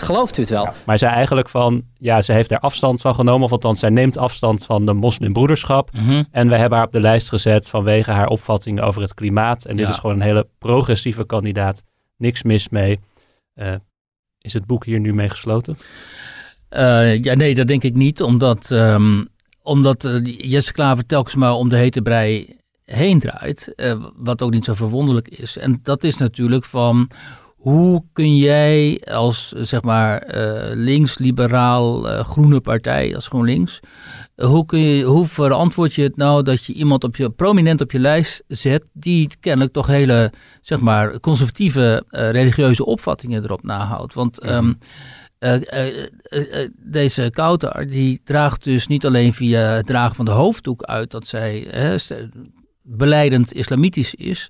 [0.00, 0.68] Gelooft u het wel?
[0.86, 3.44] Maar zij eigenlijk van, ja, ze heeft er afstand van genomen.
[3.44, 5.90] Of althans, zij neemt afstand van de moslimbroederschap.
[5.92, 6.22] Mhm.
[6.30, 9.64] En we hebben haar op de lijst gezet vanwege haar opvattingen over het klimaat.
[9.64, 9.92] En dit Ja.
[9.92, 11.82] is gewoon een hele progressieve kandidaat.
[12.16, 13.00] Niks mis mee.
[13.54, 13.74] Eh,
[14.40, 15.78] is het boek hier nu mee gesloten?
[16.68, 18.22] Eh, ja, nee, dat denk ik niet.
[18.22, 19.24] Omdat, ehm,
[19.62, 23.72] omdat eh, Jesse Klaver telkens maar om de hete brei heen draait.
[23.74, 25.56] eh, wat ook niet zo verwonderlijk is.
[25.58, 27.10] En dat is natuurlijk van...
[27.58, 33.80] Hoe kun jij als zeg maar eh, links-liberaal eh, groene partij, als GroenLinks,
[34.34, 37.80] eh, hoe, kun je, hoe verantwoord je het nou dat je iemand op je, prominent
[37.80, 44.14] op je lijst zet die kennelijk toch hele zeg maar, conservatieve religieuze opvattingen erop nahoudt?
[44.14, 44.72] Want ehm,
[45.38, 50.24] eh, eh, eh, eh, deze Kautar die draagt dus niet alleen via het dragen van
[50.24, 51.66] de hoofddoek uit dat zij
[52.90, 54.48] beleidend islamitisch is,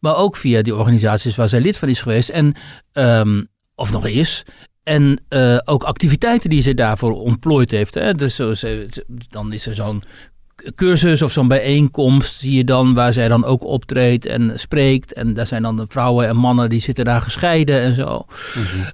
[0.00, 2.54] maar ook via die organisaties waar zij lid van is geweest en
[2.92, 3.42] ehm,
[3.74, 4.42] of nog is.
[4.82, 7.94] En eh, ook activiteiten die ze daarvoor ontplooid heeft.
[7.94, 8.14] Hè?
[8.14, 10.02] Dus zo, ze- ze- dan is er zo'n
[10.74, 15.12] cursus of zo'n bijeenkomst, zie je dan, waar zij dan ook optreedt en spreekt.
[15.12, 18.24] En daar zijn dan de vrouwen en mannen die zitten daar gescheiden en zo.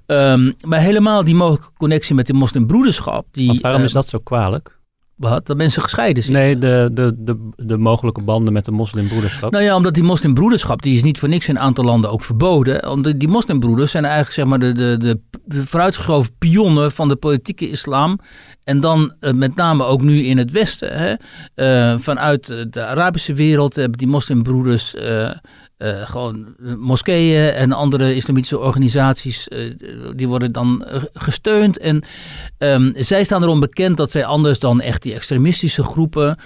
[0.05, 3.25] Ehm, maar helemaal die mogelijke connectie met de moslimbroederschap.
[3.31, 4.76] Die, Want waarom is dat zo kwalijk?
[5.17, 5.45] Wat?
[5.45, 6.37] Dat mensen gescheiden zijn.
[6.37, 9.51] Nee, de, de, de, de mogelijke banden met de moslimbroederschap.
[9.51, 12.23] Nou ja, omdat die moslimbroederschap, die is niet voor niks in een aantal landen ook
[12.23, 12.89] verboden.
[12.89, 17.69] Omdat die moslimbroeders zijn eigenlijk zeg maar de, de, de, vooruitgeschoven pionnen van de politieke
[17.69, 18.19] islam.
[18.63, 20.97] En dan eh, met name ook nu in het Westen.
[20.97, 21.13] Hè?
[21.55, 25.29] Eh, vanuit de Arabische wereld hebben die moslimbroeders eh,
[25.77, 29.59] eh, gewoon eh, moskeeën en andere islamitische organisaties, eh,
[30.15, 31.77] die worden dan gesteund.
[31.77, 32.03] En
[32.57, 36.37] ehm, zij staan erom bekend dat zij anders dan echt die extremistische groepen,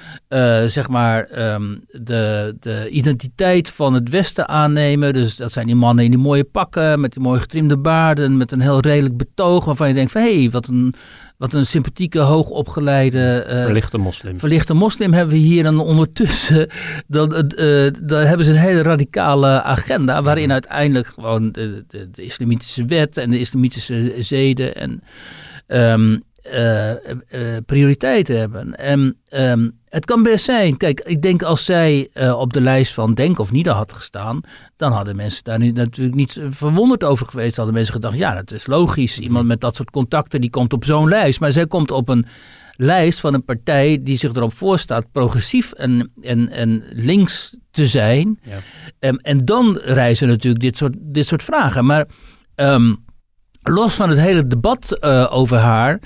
[0.68, 5.14] zeg maar, ehm, de, de identiteit van het Westen aannemen.
[5.14, 8.52] Dus dat zijn die mannen in die mooie pakken, met die mooie getrimde baarden, met
[8.52, 10.96] een heel redelijk betoog waarvan je denkt van hé, hey, wat een...
[11.42, 14.40] Wat een sympathieke, hoogopgeleide, eh, Verlichte moslims.
[14.40, 16.70] verlichte moslim hebben we hier en ondertussen
[17.08, 22.10] dat, het, eh, daar hebben ze een hele radicale agenda waarin uiteindelijk gewoon de, de,
[22.12, 25.04] de islamitische wet en de islamitische zeden en
[25.68, 27.18] ehm, eh, eh,
[27.66, 28.76] prioriteiten hebben.
[28.76, 32.94] En ehm, het kan best zijn, kijk, ik denk als zij eh, op de lijst
[32.94, 34.42] van Denk of Nida had gestaan,
[34.78, 37.56] dan hadden mensen daar nu natuurlijk niet verwonderd over geweest.
[37.56, 39.20] Hadden mensen gedacht, ja, dat is logisch.
[39.20, 41.40] Iemand met dat soort contacten, die komt op zo'n lijst.
[41.40, 42.26] Maar zij komt op een
[42.76, 48.40] lijst van een partij die zich erop voorstaat progressief en, en, en links te zijn.
[48.44, 48.58] Ja.
[49.00, 51.86] Em, en dan reizen natuurlijk dit soort, dit soort vragen.
[51.86, 52.06] Maar
[52.56, 52.94] ehm,
[53.64, 56.00] los van het hele debat eh, over haar,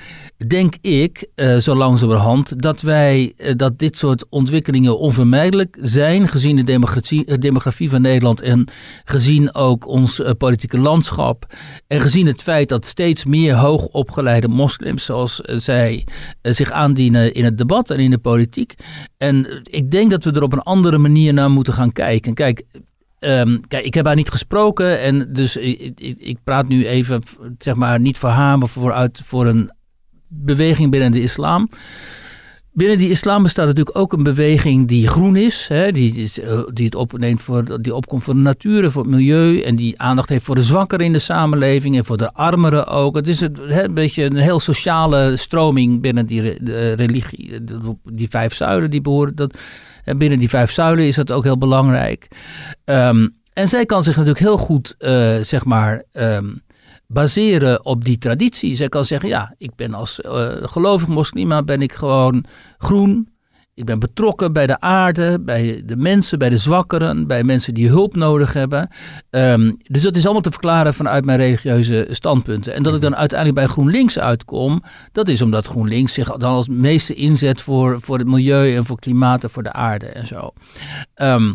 [0.47, 6.55] denk ik eh, zo langzamerhand dat wij eh, dat dit soort ontwikkelingen onvermijdelijk zijn, gezien
[6.55, 8.67] de demografie, demografie van Nederland en
[9.05, 11.53] gezien ook ons politieke landschap
[11.87, 16.07] en gezien het feit dat steeds meer hoogopgeleide moslims, zoals zij,
[16.41, 18.73] zich aandienen in het debat en in de politiek.
[19.17, 22.33] En ik denk dat we er op een andere manier naar moeten gaan kijken.
[22.33, 22.63] Kijk,
[23.19, 27.21] Ehm, kijk, ik heb haar niet gesproken en dus ik, praat nu even,
[27.57, 29.71] zeg maar, niet voor haar, maar vooruit voor een
[30.27, 31.69] beweging binnen de islam.
[32.71, 36.85] Binnen die islam bestaat natuurlijk ook een beweging die groen is, hè, die, eh, die,
[36.85, 40.45] het opneemt voor, die opkomt voor de natuur, voor het milieu en die aandacht heeft
[40.45, 43.15] voor de zwakkeren in de samenleving en voor de armeren ook.
[43.15, 47.63] Het is een, een beetje een heel sociale stroming binnen die de religie.
[48.03, 49.57] Die vijf zuilen die behoren, dat,
[50.05, 52.27] en binnen die vijf zuilen is dat ook heel belangrijk.
[52.83, 56.45] Ehm, en zij kan zich natuurlijk heel goed, eh, zeg maar, ehm,
[57.07, 58.75] baseren op die traditie.
[58.75, 62.45] Zij kan zeggen, ja, ik ben als eh, gelovig moslima ben ik gewoon
[62.77, 63.29] groen.
[63.75, 67.87] Ik ben betrokken bij de aarde, bij de mensen, bij de zwakkeren, bij mensen die
[67.87, 68.89] hulp nodig hebben.
[69.29, 72.73] Ehm, dus dat is allemaal te verklaren vanuit mijn religieuze standpunten.
[72.73, 76.67] En dat ik dan uiteindelijk bij GroenLinks uitkom, dat is omdat GroenLinks zich dan als
[76.67, 80.53] meeste inzet voor, voor het milieu en voor klimaat en voor de aarde en zo.
[81.13, 81.53] Ehm,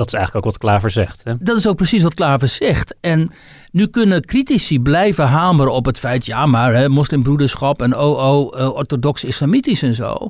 [0.00, 1.24] Dat is eigenlijk ook wat Klaver zegt.
[1.24, 1.32] Hè?
[1.38, 2.94] dat is ook precies wat Klaver zegt.
[3.00, 3.30] En
[3.70, 8.60] nu kunnen critici blijven hameren op het feit, ja, maar hè, moslimbroederschap en oh, oh,
[8.60, 10.28] eh, orthodox islamitisch en zo.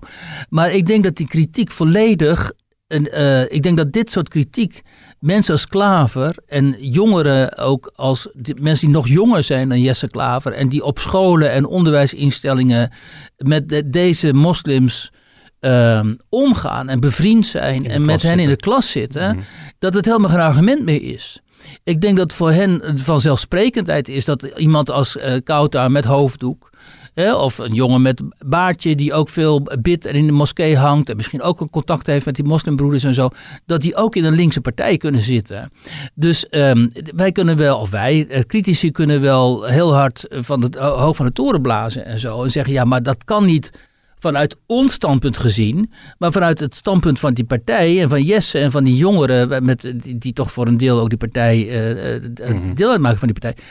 [0.49, 2.53] Maar ik denk dat die kritiek volledig,
[2.87, 4.83] en, eh, ik denk dat dit soort kritiek
[5.19, 8.29] mensen als Klaver en jongeren ook als
[8.61, 12.91] mensen die nog jonger zijn dan Jesse Klaver en die op scholen en onderwijsinstellingen
[13.37, 15.13] met de- deze moslims
[15.61, 19.45] ehm, omgaan en bevriend zijn en met hen in de klas zitten, Mhm.
[19.79, 21.41] dat het helemaal geen argument meer is.
[21.85, 26.71] Ik denk dat voor hen vanzelfsprekendheid is dat iemand als Kauta met hoofddoek,
[27.15, 31.09] hè, of een jongen met baardje die ook veel bidt en in de moskee hangt
[31.11, 33.29] en misschien ook een contact heeft met die moslimbroeders en zo,
[33.67, 35.71] dat die ook in een linkse partij kunnen zitten.
[36.15, 40.75] Dus ehm, wij kunnen wel, of wij, eh, critici kunnen wel heel hard van het
[40.75, 43.89] ho- hoog van de toren blazen en zo en zeggen ja, maar dat kan niet
[44.21, 48.71] vanuit ons standpunt gezien, maar vanuit het standpunt van die partij en van Jesse en
[48.71, 52.23] van die jongeren, met, die, die toch voor een deel ook die partij, eh, eh,
[52.55, 52.75] Mhm.
[52.75, 53.65] deel uitmaken van die partij,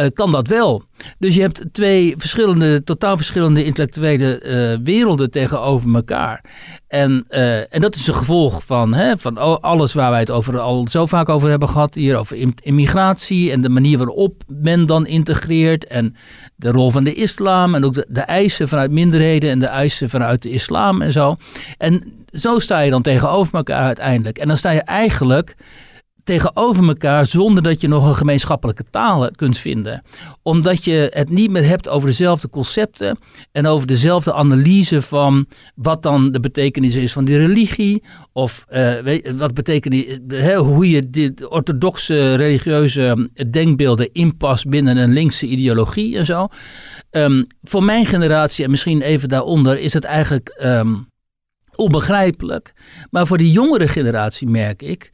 [0.00, 0.82] eh, kan dat wel.
[1.18, 6.44] Dus je hebt twee verschillende, totaal verschillende intellectuele eh, werelden tegenover elkaar.
[6.88, 10.58] En, eh, en dat is een gevolg van, hè, van alles waar wij het over,
[10.58, 14.86] al zo vaak over hebben gehad hier, over im- immigratie en de manier waarop men
[14.86, 16.16] dan integreert en
[16.56, 20.42] de rol van de islam en ook de eisen vanuit minderheden en de eisen vanuit
[20.42, 21.36] de islam en zo.
[21.78, 24.38] En zo sta je dan tegenover elkaar uiteindelijk.
[24.38, 25.56] En dan sta je eigenlijk
[26.30, 30.02] tegenover elkaar zonder dat je nog een gemeenschappelijke taal kunt vinden.
[30.42, 33.18] Omdat je het niet meer hebt over dezelfde concepten
[33.52, 38.02] en over dezelfde analyse van wat dan de betekenis is van die religie.
[38.32, 45.46] Of eh, wat betekent hè, hoe je de orthodoxe religieuze denkbeelden inpast binnen een linkse
[45.46, 46.48] ideologie en zo.
[47.10, 50.94] Ehm, voor mijn generatie en misschien even daaronder is het eigenlijk ehm,
[51.74, 52.72] onbegrijpelijk.
[53.10, 55.10] Maar voor die jongere generatie merk ik,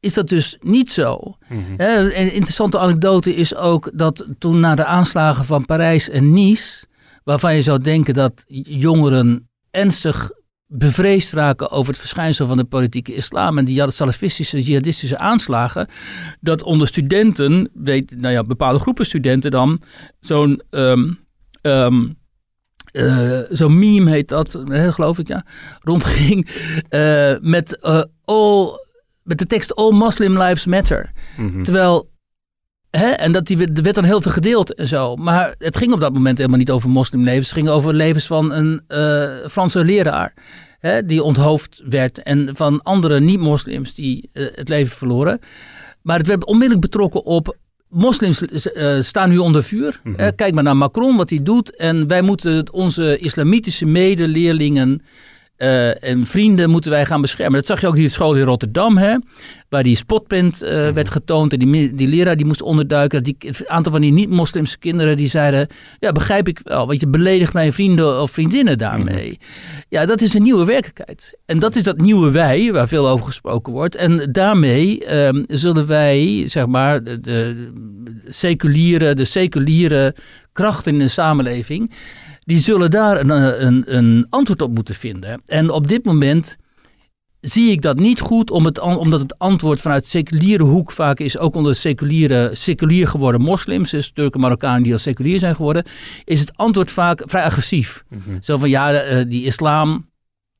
[0.00, 1.36] is dat dus niet zo.
[1.48, 1.74] Mhm.
[1.76, 6.84] Een interessante anekdote is ook dat toen na de aanslagen van Parijs en Nice,
[7.24, 10.30] waarvan je zou denken dat jongeren ernstig
[10.66, 15.88] bevreesd raken over het verschijnsel van de politieke islam en die salafistische, jihadistische aanslagen,
[16.40, 19.80] dat onder studenten, weet, nou ja, bepaalde groepen studenten dan,
[20.20, 20.62] zo'n
[22.90, 25.44] eh, zo'n meme heet dat, geloof ik, ja,
[25.80, 26.48] rondging
[26.88, 28.88] eh, met eh, all
[29.22, 31.10] met de tekst All Muslim Lives Matter.
[31.36, 31.62] Mhm.
[31.62, 32.10] Terwijl,
[32.90, 35.16] hè, en dat die, er werd dan heel veel gedeeld en zo.
[35.16, 37.46] Maar het ging op dat moment helemaal niet over moslimlevens.
[37.48, 40.34] Het ging over levens van een eh, Franse leraar.
[40.78, 42.22] Hè, die onthoofd werd.
[42.22, 45.38] En van andere niet-moslims die eh, het leven verloren.
[46.02, 47.56] Maar het werd onmiddellijk betrokken op.
[47.88, 50.00] Moslims eh, staan nu onder vuur.
[50.04, 50.30] Mhm.
[50.36, 51.76] Kijk maar naar Macron, wat hij doet.
[51.76, 55.02] En wij moeten onze islamitische medeleerlingen
[55.60, 57.54] eh, en vrienden moeten wij gaan beschermen.
[57.54, 59.16] Dat zag je ook hier op school in Rotterdam, hè,
[59.68, 61.52] waar die spotprint eh, werd getoond.
[61.52, 63.22] En die, die leraar die moest onderduiken.
[63.22, 65.68] Dat die, het aantal van die niet-moslimse kinderen die zeiden...
[65.98, 69.38] Ja, begrijp ik wel, want je beledigt mijn vrienden of vriendinnen daarmee.
[69.88, 71.38] Ja, dat is een nieuwe werkelijkheid.
[71.46, 73.94] En dat is dat nieuwe wij, waar veel over gesproken wordt.
[73.94, 77.70] En daarmee ehm, zullen wij, zeg maar, de, de
[78.28, 80.14] seculiere, de seculiere
[80.52, 81.90] krachten in de samenleving...
[82.50, 85.42] die zullen daar een, eh, een, een antwoord op moeten vinden.
[85.46, 86.56] En op dit moment
[87.40, 91.38] zie ik dat niet goed, om het, omdat het antwoord vanuit seculiere hoek vaak is,
[91.38, 95.84] ook onder seculiere, seculier geworden moslims, dus Turken, Marokkanen die al seculier zijn geworden,
[96.24, 98.04] is het antwoord vaak vrij agressief.
[98.08, 98.38] Mhm.
[98.40, 100.08] Zo van ja, eh, die islam,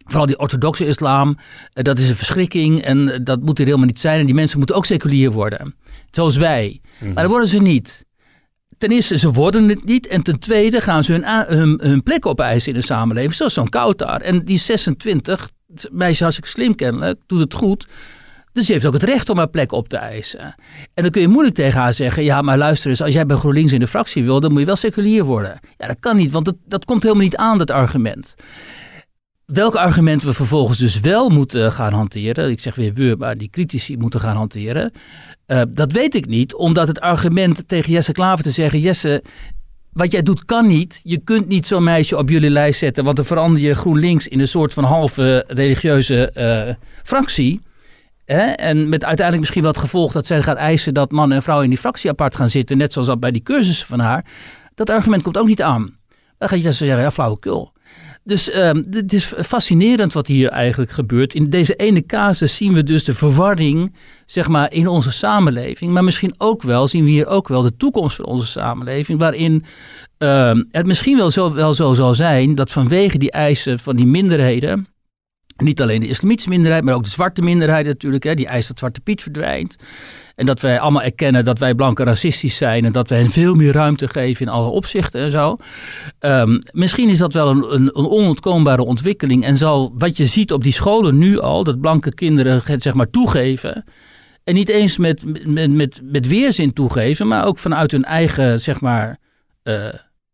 [0.05, 1.39] vooral die orthodoxe islam,
[1.73, 4.21] eh, dat is een verschrikking en dat moet er helemaal niet zijn.
[4.21, 5.75] En die mensen moeten ook seculier worden,
[6.11, 6.81] zoals wij.
[7.01, 7.13] Mhm.
[7.13, 8.09] Maar dat worden ze niet.
[8.81, 10.07] Ten eerste, ze worden het niet.
[10.07, 11.25] En ten tweede gaan ze hun,
[11.59, 13.35] hun, hun plek opeisen in de samenleving.
[13.35, 14.21] Zoals zo'n Kautar.
[14.21, 17.87] En die 26, het meisje hartstikke slim kennelijk, doet het goed.
[18.53, 20.55] Dus die heeft ook het recht om haar plek op te eisen.
[20.95, 22.25] En dan kun je moeilijk tegen haar zeggen...
[22.25, 24.41] ja, maar luister eens, als jij bij GroenLinks in de fractie wil...
[24.41, 25.59] dan moet je wel seculier worden.
[25.77, 28.35] Ja, dat kan niet, want dat, komt helemaal niet aan, dat argument.
[29.45, 33.51] welke argumenten we vervolgens dus wel moeten gaan hanteren, ik zeg weer we, maar die
[33.51, 34.93] critici moeten gaan hanteren,
[35.51, 39.23] uh, dat weet ik niet, omdat het argument tegen Jesse Klaver te zeggen, Jesse,
[39.93, 41.01] wat jij doet kan niet.
[41.05, 44.41] Je kunt niet zo'n meisje op jullie lijst zetten, want dan verander je GroenLinks in
[44.41, 47.61] een soort van halve religieuze uh, fractie.
[48.25, 48.43] Hè?
[48.43, 51.61] En met uiteindelijk misschien wel het gevolg dat zij gaat eisen dat man en vrouw
[51.61, 54.25] in die fractie apart gaan zitten, net zoals dat bij die cursussen van haar.
[54.75, 55.99] Dat argument komt ook niet aan.
[56.39, 57.73] Dan ga je dus zeggen, ja, flauwekul.
[58.25, 58.51] Dus
[58.91, 61.35] het is fascinerend wat hier eigenlijk gebeurt.
[61.35, 63.95] In deze ene casus zien we dus de verwarring
[64.27, 65.93] zeg maar, in onze samenleving.
[65.93, 69.19] Maar misschien ook wel zien we hier ook wel de toekomst van onze samenleving.
[69.19, 69.65] Waarin
[70.19, 74.07] uh, het misschien wel zo, wel zo zal zijn dat vanwege die eisen van die
[74.07, 74.87] minderheden
[75.61, 78.25] niet alleen de islamitische minderheid, maar ook de zwarte minderheid natuurlijk.
[78.25, 79.77] Hè, die eist dat Zwarte Piet verdwijnt.
[80.35, 82.85] En dat wij allemaal erkennen dat wij blanken racistisch zijn.
[82.85, 85.57] En dat we hen veel meer ruimte geven in alle opzichten en zo.
[86.21, 89.45] Um, misschien is dat wel een, een, een, onontkoombare ontwikkeling.
[89.45, 93.11] En zal wat je ziet op die scholen nu al, dat blanke kinderen zeg maar
[93.11, 93.85] toegeven.
[94.45, 98.81] En niet eens met, met, met, met weerzin toegeven, maar ook vanuit hun eigen zeg
[98.81, 99.19] maar
[99.65, 99.89] uh,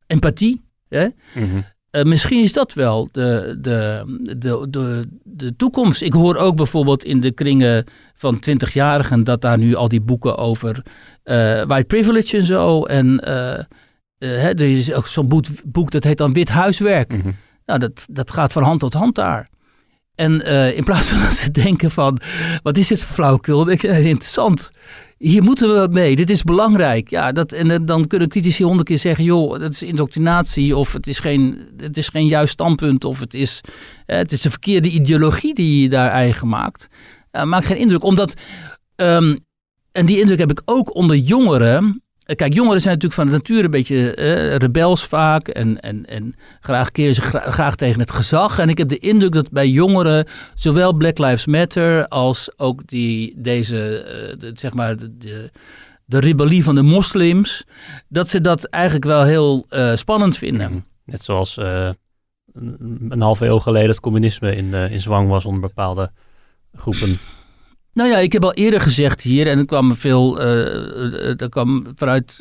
[0.06, 0.64] empathie.
[0.88, 1.08] Hè?
[1.32, 1.64] -hmm.
[1.90, 4.04] Uh, misschien is dat wel de, de,
[4.38, 6.02] de, de, de toekomst.
[6.02, 10.36] Ik hoor ook bijvoorbeeld in de kringen van twintigjarigen dat daar nu al die boeken
[10.36, 10.82] over
[11.24, 12.82] uh, white privilege en zo.
[12.82, 13.58] En uh,
[14.18, 17.12] hè, er is ook zo'n boek, boek, dat heet dan Wit Huiswerk.
[17.12, 17.36] Mm -hmm.
[17.66, 19.48] Nou, dat, dat gaat van hand tot hand daar.
[20.14, 20.40] En
[20.74, 22.20] in plaats van dat ze denken van,
[22.62, 23.64] wat is dit voor flauwekul?
[23.64, 24.70] Dat is interessant
[25.18, 27.10] hier moeten we mee, dit is belangrijk.
[27.10, 31.06] Ja, dat, en dan kunnen critici honderd keer zeggen, joh, dat is indoctrinatie of het
[31.06, 33.60] is geen, het is geen juist standpunt of het is,
[34.06, 36.88] het is een verkeerde ideologie die je daar eigen maakt.
[37.32, 38.34] Uh, maakt geen indruk, omdat,
[38.96, 39.38] um,
[39.92, 42.02] en die indruk heb ik ook onder jongeren,
[42.34, 46.34] Kijk, jongeren zijn natuurlijk van de natuur een beetje eh, rebels vaak en, en, en
[46.60, 48.58] graag keren ze gra graag tegen het gezag.
[48.58, 53.34] En ik heb de indruk dat bij jongeren zowel Black Lives Matter als ook die,
[53.36, 55.50] deze, uh, de, zeg maar, de,
[56.04, 57.64] de, rebellie van de moslims,
[58.08, 60.70] dat ze dat eigenlijk wel heel spannend vinden.
[60.70, 60.80] Mhm.
[61.04, 66.10] Net zoals een, een half eeuw geleden het communisme in, in zwang was onder bepaalde
[66.74, 67.18] groepen.
[67.96, 71.86] Nou ja, ik heb al eerder gezegd hier, en er kwam veel, uh, er kwam
[71.94, 72.38] vanuit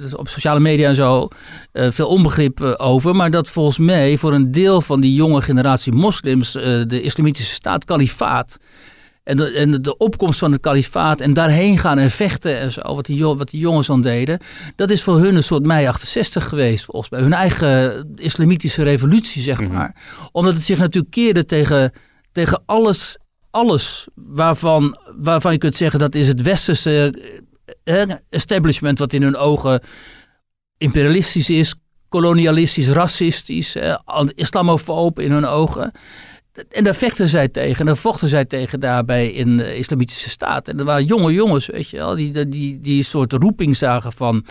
[0.00, 1.28] dus op sociale media en zo
[1.72, 3.16] uh, veel onbegrip over.
[3.16, 7.84] Maar dat volgens mij voor een deel van die jonge generatie moslims de islamitische staat,
[7.84, 8.58] kalifaat.
[9.24, 12.94] En de, en de opkomst van het kalifaat en daarheen gaan en vechten en zo,
[12.94, 14.40] wat die, wat die jongens dan deden.
[14.76, 17.20] Dat is voor hun een soort mei 68 geweest, volgens mij.
[17.20, 19.68] Hun eigen islamitische revolutie, zeg maar.
[19.68, 20.28] Mm -hmm.
[20.32, 21.92] Omdat het zich natuurlijk keerde tegen,
[22.32, 23.18] tegen alles
[23.50, 27.14] alles waarvan, waarvan je kunt zeggen dat is het westerse
[27.84, 29.82] eh, establishment wat in hun ogen
[30.78, 31.74] imperialistisch is,
[32.08, 33.98] kolonialistisch, racistisch, eh,
[34.34, 35.92] islamofoob in hun ogen.
[36.70, 37.78] En daar vechten zij tegen.
[37.78, 40.68] En daar vochten zij tegen daarbij in de islamitische staat.
[40.68, 44.44] En er waren jonge jongens, weet je wel, die, die, die soort roeping zagen van...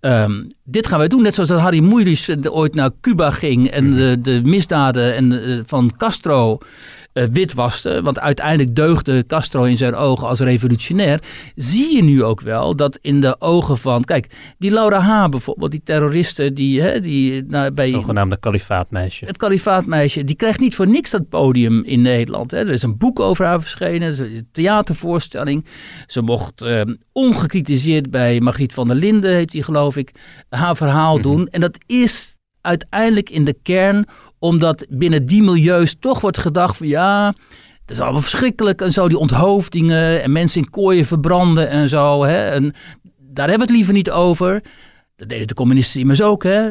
[0.00, 1.22] Um, dit gaan wij doen.
[1.22, 3.70] Net zoals dat Harry Moeilis ooit naar Cuba ging...
[3.70, 3.96] en mhm.
[3.96, 6.58] de, de misdaden en van Castro
[7.14, 11.22] uh, witwaste, want uiteindelijk deugde Castro in zijn ogen als revolutionair,
[11.54, 15.28] zie je nu ook wel dat in de ogen van, kijk, die Laura H.
[15.28, 17.90] bijvoorbeeld, die terroristen, die, hè, die nou, bij...
[17.90, 19.24] Zogenaamde kalifaatmeisje.
[19.24, 22.50] Het kalifaatmeisje, die krijgt niet voor niks dat podium in Nederland.
[22.50, 22.58] Hè.
[22.58, 25.66] Er is een boek over haar verschenen, een theatervoorstelling.
[26.06, 26.80] Ze mocht uh,
[27.12, 30.10] ongecritiseerd bij Margriet van der Linden, heet die geloof ik,
[30.48, 31.32] haar verhaal mm -hmm.
[31.32, 31.48] doen.
[31.48, 34.06] En dat is uiteindelijk in de kern
[34.42, 37.34] omdat binnen die milieus toch wordt gedacht van ja,
[37.84, 42.24] dat is allemaal verschrikkelijk en zo, die onthoofdingen en mensen in kooien verbranden en zo.
[42.24, 42.74] Hè, en
[43.18, 44.62] daar hebben we het liever niet over.
[45.16, 46.70] Dat deden de communisten immers ook, hè?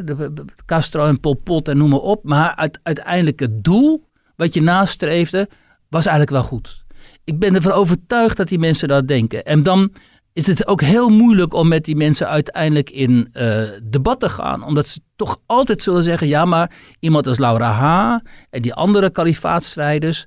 [0.65, 2.23] Castro en Pol Pot en noem maar op.
[2.23, 5.49] Maar uiteindelijk het doel wat je nastreefde,
[5.89, 6.83] was eigenlijk wel goed.
[7.23, 9.45] Ik ben ervan overtuigd dat die mensen dat denken.
[9.45, 9.91] En dan
[10.33, 14.63] is het ook heel moeilijk om met die mensen uiteindelijk in uh, debat te gaan.
[14.63, 18.17] Omdat ze toch altijd zullen zeggen, ja, maar iemand als Laura H.
[18.49, 20.25] en die andere kalifaatstrijders...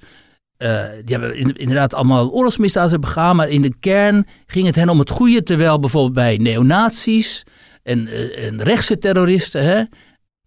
[0.58, 4.98] Uh, die hebben inderdaad allemaal oorlogsmisdaden begaan, maar in de kern ging het hen om
[4.98, 5.42] het goede.
[5.42, 7.42] Terwijl bijvoorbeeld bij neonazies
[7.82, 9.84] en, uh, rechtse terroristen, hè,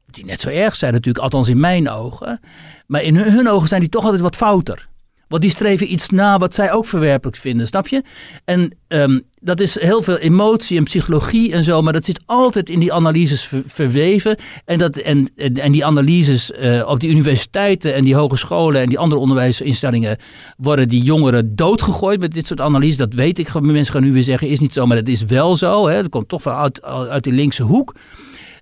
[0.05, 2.39] die net zo erg zijn natuurlijk, althans in mijn ogen.
[2.85, 4.87] Maar in hun ogen zijn die toch altijd wat fouter.
[5.27, 8.03] Want die streven iets na wat zij ook verwerpelijk vinden, snap je?
[8.45, 12.69] En um, dat is heel veel emotie en psychologie en zo, maar dat zit altijd
[12.69, 14.37] in die analyses ver, verweven.
[14.65, 18.99] En, dat, en, en, die analyses uh, op die universiteiten en die hogescholen en die
[18.99, 20.17] andere onderwijsinstellingen
[20.57, 22.97] worden die jongeren doodgegooid met dit soort analyses.
[22.97, 23.53] Dat weet ik.
[23.61, 25.87] Mensen gaan nu weer zeggen, is niet zo, maar dat is wel zo.
[25.87, 26.01] Hè?
[26.01, 26.71] Dat komt toch wel
[27.09, 27.95] uit, die linkse hoek.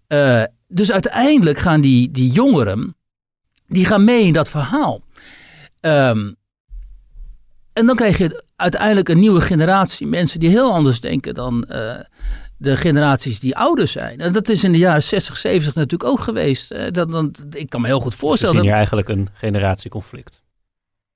[0.07, 2.95] Uh, dus uiteindelijk gaan die, die jongeren
[3.68, 5.01] die gaan mee in dat verhaal.
[5.80, 6.32] Ehm,
[7.76, 11.93] en dan krijg je uiteindelijk een nieuwe generatie mensen die heel anders denken dan eh,
[12.57, 14.19] de generaties die ouder zijn.
[14.19, 16.71] En dat is in de jaren 60, 70 natuurlijk ook geweest.
[16.71, 18.53] Uh, dat, dat, ik kan me heel goed Dus we voorstellen.
[18.55, 20.41] zien dat- hier eigenlijk een generatieconflict.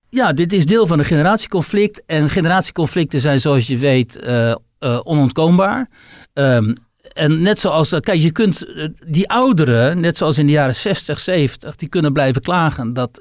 [0.10, 2.04] ja, dit is deel van een generatieconflict.
[2.06, 4.56] En generatieconflicten zijn, zoals je weet, eh, eh,
[5.04, 5.90] onontkoombaar.
[6.34, 6.74] Ehm,
[7.14, 8.66] en net zoals, kijk, je kunt
[9.08, 13.20] die ouderen, net zoals in de jaren 60, 70, die kunnen blijven klagen dat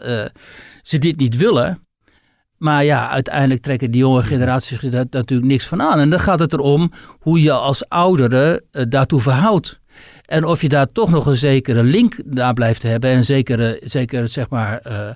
[0.83, 1.87] ze dit niet willen.
[2.59, 5.99] Maar ja, uiteindelijk trekken die jonge generaties daar natuurlijk niks van aan.
[5.99, 9.81] En dan gaat het erom hoe je als ouderen eh, daartoe verhoudt.
[10.25, 13.11] En of je daar toch nog een zekere link naar blijft hebben.
[13.11, 15.09] En een zekere, zeker zeg maar, eh,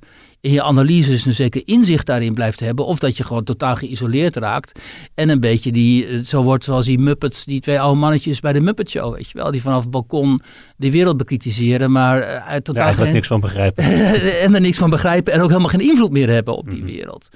[0.42, 2.86] in je analyses een zeker inzicht daarin blijft hebben.
[2.86, 4.80] Of dat je gewoon totaal geïsoleerd raakt.
[5.14, 8.52] En een beetje die, eh, zo wordt zoals die Muppets, die twee oude mannetjes bij
[8.52, 9.50] de Muppet Show, weet je wel.
[9.50, 10.42] Die vanaf het balkon
[10.76, 13.84] de wereld bekritiseren, maar eh, uit totaal eigenlijk geen, niks van begrijpen.
[14.44, 16.92] en er niks van begrijpen en ook helemaal geen invloed meer hebben op die Mhm.
[16.92, 17.28] wereld.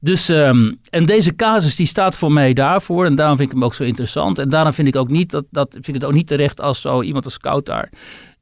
[0.00, 3.64] Dus, ehm, en deze casus die staat voor mij daarvoor en daarom vind ik hem
[3.64, 4.38] ook zo interessant.
[4.38, 6.80] En daarom vind ik, ook niet dat, dat, vind ik het ook niet terecht als
[6.80, 7.90] zo iemand als Scout daar,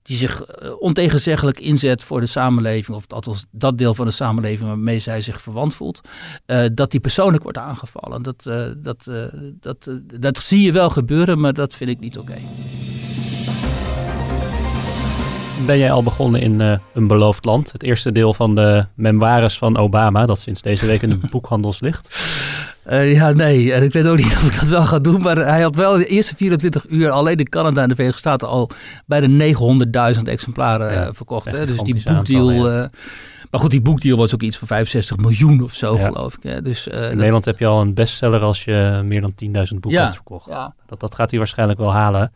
[0.05, 4.69] die zich eh, ontegenzeggelijk inzet voor de samenleving, of althans dat deel van de samenleving
[4.69, 6.01] waarmee zij zich verwant voelt,
[6.47, 8.23] eh, dat die persoonlijk wordt aangevallen.
[8.23, 9.11] Dat, eh, dat,
[9.61, 9.91] dat,
[10.21, 12.37] dat zie je wel gebeuren, maar dat vind ik niet oké.
[15.67, 17.73] Ben jij al begonnen in eh, Een Beloofd Land?
[17.73, 21.81] Het eerste deel van de memoires van Obama, dat sinds deze week in de boekhandels
[21.81, 22.19] ligt.
[22.83, 23.73] Eh, ja, nee.
[23.73, 25.23] En ik weet ook niet of ik dat wel ga doen.
[25.23, 28.49] Maar hij had wel de eerste 24 uur alleen in Canada en de Verenigde Staten
[28.49, 28.71] al
[29.07, 29.55] bijna
[30.17, 31.45] 900.000 exemplaren Ja, eh, verkocht.
[31.53, 31.67] Hè?
[31.67, 32.71] Dus die boekdeal.
[32.71, 32.85] eh,
[33.51, 36.05] maar goed, die boekdeal was ook iets van 65 miljoen of zo, Ja.
[36.07, 36.43] geloof ik.
[36.43, 36.63] Hè?
[36.63, 39.81] Dus, eh, In dat- Nederland heb je al een bestseller als je meer dan 10.000
[39.81, 40.49] boeken Ja, hebt verkocht.
[40.51, 40.75] ja.
[40.87, 42.33] Dat, dat gaat hij waarschijnlijk wel halen.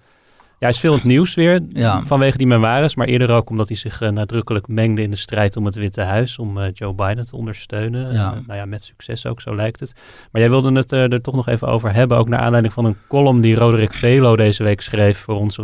[0.59, 2.03] Ja, hij is veel in het nieuws weer Ja.
[2.05, 5.57] vanwege die memoires, maar eerder ook omdat hij zich eh, nadrukkelijk mengde in de strijd
[5.57, 8.13] om het Witte Huis, om eh, Joe Biden te ondersteunen.
[8.13, 8.33] Ja.
[8.33, 9.93] Eh, nou ja, met succes ook, zo lijkt het.
[10.33, 12.97] Maar jij wilde het er toch nog even over hebben, ook naar aanleiding van een
[13.09, 15.61] column die Roderick Velo deze week schreef voor ons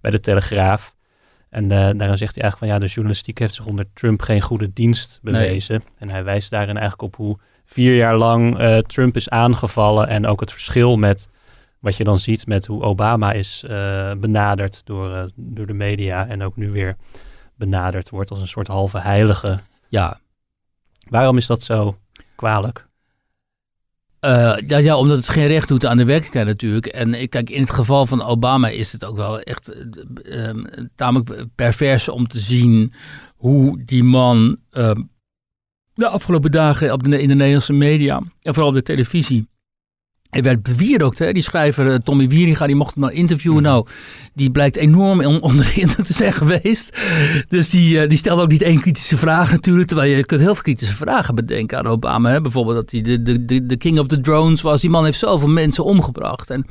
[0.00, 0.94] bij de Telegraaf.
[1.48, 4.72] En daarin zegt hij eigenlijk van ja, de journalistiek heeft zich onder Trump geen goede
[4.72, 5.82] dienst bewezen.
[5.98, 10.40] En hij wijst daarin eigenlijk op hoe vier jaar lang Trump is aangevallen en ook
[10.40, 11.28] het verschil met
[11.80, 16.26] wat je dan ziet met hoe Obama is eh, benaderd door, eh, door de media
[16.26, 16.96] en ook nu weer
[17.56, 19.60] benaderd wordt als een soort halve heilige.
[19.88, 20.20] ja.
[21.08, 21.96] Waarom is dat zo
[22.36, 22.88] kwalijk?
[24.20, 26.86] Eh, ja, ja, omdat het geen recht doet aan de werkelijkheid natuurlijk.
[26.86, 29.68] En ik- kijk, in het geval van Obama is het ook wel echt
[30.24, 30.56] eh, eh,
[30.94, 32.92] tamelijk pervers om te zien
[33.36, 34.92] hoe die man eh,
[35.94, 39.48] de afgelopen dagen op de, in de Nederlandse media en vooral op de televisie.
[40.30, 41.32] Hij werd bewierookt, hè?
[41.32, 43.62] die schrijver eh, Tommy Wieringa, die mocht hem nou interviewen.
[43.62, 43.70] Mhm.
[43.70, 43.86] Nou,
[44.34, 46.98] die blijkt enorm on- onder de indruk te zijn geweest.
[47.48, 49.88] Dus die, eh, die stelde ook niet één kritische vraag natuurlijk.
[49.88, 52.30] Terwijl je kunt heel veel kritische vragen bedenken aan Obama.
[52.30, 52.40] Hè?
[52.40, 54.80] Bijvoorbeeld dat hij de, de, de, de king of the drones was.
[54.80, 56.50] Die man heeft zoveel mensen omgebracht.
[56.50, 56.66] En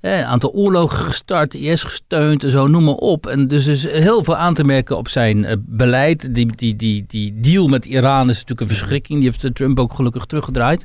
[0.00, 3.26] een aantal oorlogen gestart, IS gesteund en zo, noem maar op.
[3.26, 6.34] En dus is heel veel aan te merken op zijn eh, beleid.
[6.34, 9.20] Die, die, die, die deal met Iran is natuurlijk een verschrikking.
[9.20, 10.84] Die heeft Trump ook gelukkig teruggedraaid.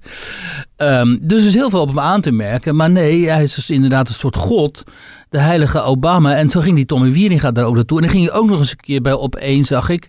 [0.76, 2.76] Ehm, dus is heel veel op hem aan te merken.
[2.76, 4.84] Maar nee, hij is dus inderdaad een soort god.
[5.30, 6.36] De heilige Obama.
[6.36, 7.98] En zo ging die Tommy Wieringa daar ook naartoe.
[7.98, 10.08] En dan ging hij ook nog eens een keer bij op één, zag ik,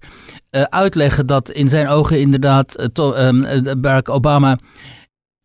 [0.51, 4.59] eh, uitleggen dat in zijn ogen inderdaad eh, ehm, eh, Barack Obama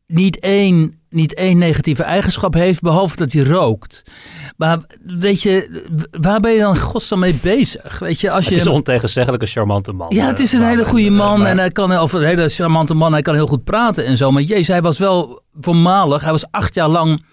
[0.08, 4.04] niet één, niet één negatieve eigenschap heeft, behalve dat hij rookt.
[4.58, 5.84] Maar weet je,
[6.22, 8.00] waar ben je dan godsnaam mee bezig?
[8.00, 10.08] Weet je, als je Het is een ontegenzeggelijk een charmante man.
[10.10, 12.24] ja, het is een eh, hele goede eh, man maar- en hij kan, of een
[12.24, 13.12] hele charmante man.
[13.12, 14.32] Hij kan heel goed praten en zo.
[14.32, 16.22] Maar jezus, hij was wel voormalig.
[16.22, 17.24] Hij was acht jaar lang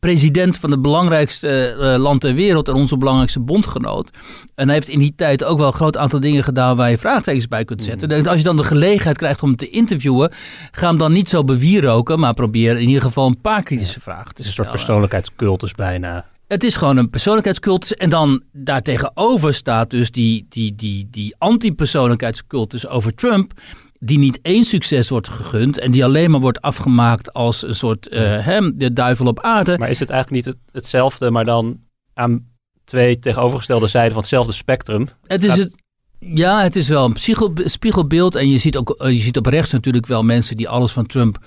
[0.00, 4.10] president van het belangrijkste eh, land ter wereld en onze belangrijkste bondgenoot.
[4.54, 6.98] En hij heeft in die tijd ook wel een groot aantal dingen gedaan waar je
[6.98, 8.18] vraagtekens bij kunt zetten.
[8.18, 8.26] Mm.
[8.26, 10.32] Als je dan de gelegenheid krijgt om hem te interviewen,
[10.70, 14.26] ga hem dan niet zo bewieroken, maar probeer in ieder geval een paar kritische vragen
[14.26, 14.84] Het te is een soort stellen.
[14.84, 16.26] persoonlijkheidscultus bijna.
[16.46, 17.94] Het is gewoon een persoonlijkheidscultus.
[17.94, 23.52] En dan daartegenover staat dus die, die, die, die anti-persoonlijkheidscultus over Trump.
[23.98, 25.78] Die niet één succes wordt gegund.
[25.78, 29.78] En die alleen maar wordt afgemaakt als een soort eh, hem, de duivel op aarde.
[29.78, 31.80] Maar is het eigenlijk niet het, hetzelfde, maar dan
[32.14, 32.46] aan
[32.84, 35.08] twee tegenovergestelde zijden van hetzelfde spectrum?
[35.26, 35.74] Het is het.
[36.18, 38.34] Ja, het is wel een spiegel, spiegelbeeld.
[38.34, 41.06] En je ziet ook eh, je ziet op rechts natuurlijk wel mensen die alles van
[41.06, 41.38] Trump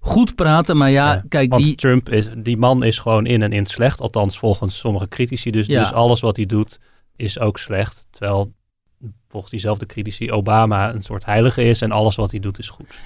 [0.00, 0.76] goed praten.
[0.76, 3.66] Maar ja, Ja, kijk, Want die, Trump is, die man is gewoon in en in
[3.66, 4.00] slecht.
[4.00, 5.50] Althans, volgens sommige critici.
[5.50, 5.80] Dus, Ja.
[5.80, 6.78] dus alles wat hij doet
[7.16, 8.06] is ook slecht.
[8.10, 8.52] Terwijl
[9.30, 12.98] volgens diezelfde critici Obama een soort heilige is en alles wat hij doet is goed.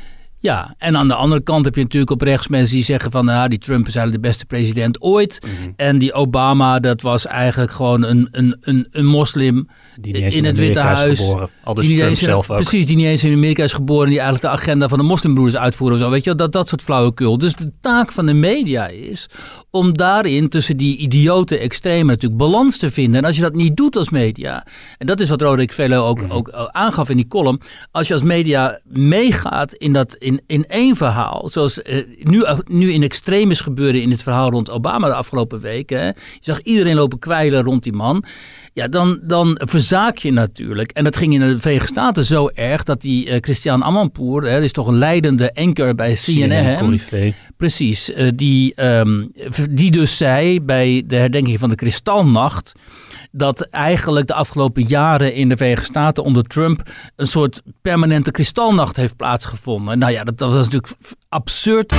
[0.44, 3.24] Ja, en aan de andere kant heb je natuurlijk op rechts mensen die zeggen van...
[3.24, 5.38] Nou, die Trump is eigenlijk de beste president ooit.
[5.42, 5.70] Mhm.
[5.76, 9.68] En die Obama, dat was eigenlijk gewoon een, een, een, een moslim
[10.00, 11.18] Die eens in het Witte Huis.
[11.18, 11.48] geboren.
[11.64, 12.56] Al dus die Trump in- zelf ook.
[12.56, 14.08] Precies, die niet eens in Amerika is geboren...
[14.08, 15.96] die eigenlijk de agenda van de moslimbroeders uitvoeren.
[15.98, 17.38] of Zo, weet je, dat, dat soort flauwekul.
[17.38, 19.28] Dus de taak van de media is
[19.70, 23.20] om daarin tussen die idiote extremen natuurlijk balans te vinden.
[23.20, 24.66] En als je dat niet doet als media...
[24.98, 26.30] en dat is wat Roderick Velo ook, Mhm.
[26.32, 27.60] ook eh, aangaf in die column...
[27.90, 31.48] als je als media meegaat in, dat, in, in één verhaal...
[31.48, 35.60] zoals eh, nu, nu in extreem is gebeurd in het verhaal rond Obama de afgelopen
[35.60, 36.06] weken...
[36.06, 38.24] Je zag iedereen lopen kwijlen rond die man...
[38.74, 40.90] Ja, dan, dan verzaak je natuurlijk.
[40.90, 44.54] En dat ging in de Verenigde Staten zo erg dat die eh, Christian Amanpour, hè,
[44.54, 47.00] dat is toch een leidende anker bij CNN,
[47.56, 49.26] precies, eh, die, ehm,
[49.70, 52.72] die dus zei bij de herdenking van de Kristalnacht
[53.36, 58.96] dat eigenlijk de afgelopen jaren in de Verenigde Staten onder Trump een soort permanente kristalnacht
[58.96, 59.98] heeft plaatsgevonden.
[59.98, 60.92] Nou ja, dat, dat was natuurlijk
[61.28, 61.94] absurd.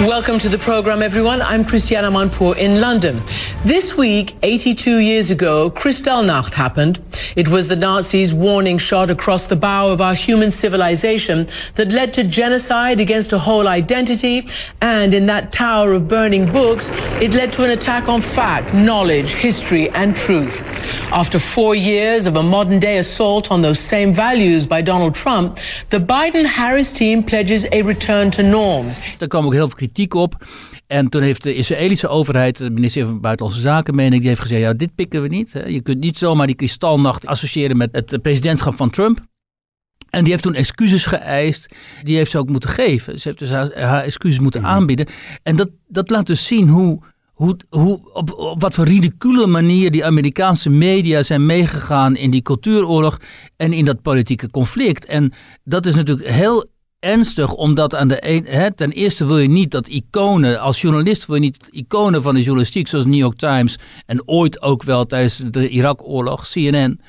[0.00, 1.40] Welcome to the program, everyone.
[1.40, 3.22] I'm Christiana Manpour in London.
[3.64, 7.00] This week, 82 years ago, Kristallnacht happened.
[7.36, 12.12] It was the Nazis' warning shot across the bow of our human civilization that led
[12.14, 14.46] to genocide against a whole identity.
[14.82, 16.90] And in that tower of burning books,
[17.22, 20.64] it led to an attack on fact, knowledge, history, and truth.
[21.12, 25.58] After four years of a modern day assault on those same values by Donald Trump,
[25.90, 29.00] the Biden Harris team pledges a return to norms.
[29.18, 30.46] Daar kwam ook heel veel kritiek op.
[30.86, 34.40] En toen heeft de Israëlische overheid, de ministerie van Buitenlandse Zaken, meen ik, die heeft
[34.40, 35.52] gezegd: ja, dit pikken we niet.
[35.66, 39.20] Je kunt niet zomaar die kristalnacht associëren met het presidentschap van Trump.
[40.10, 41.74] En die heeft toen excuses geëist.
[42.02, 43.20] Die heeft ze ook moeten geven.
[43.20, 45.06] Ze heeft dus haar, haar excuses moeten aanbieden.
[45.42, 47.00] En dat, dat laat dus zien hoe,
[47.32, 52.42] hoe, hoe, op, op wat voor ridicule manier die Amerikaanse media zijn meegegaan in die
[52.42, 53.20] cultuuroorlog
[53.56, 55.04] en in dat politieke conflict.
[55.04, 55.32] En
[55.64, 56.72] dat is natuurlijk heel
[57.04, 61.26] ernstig, omdat aan de een, hè, ten eerste wil je niet dat iconen, als journalist
[61.26, 65.06] wil je niet iconen van de journalistiek, zoals New York Times en ooit ook wel
[65.06, 67.00] tijdens de Irak-oorlog, CNN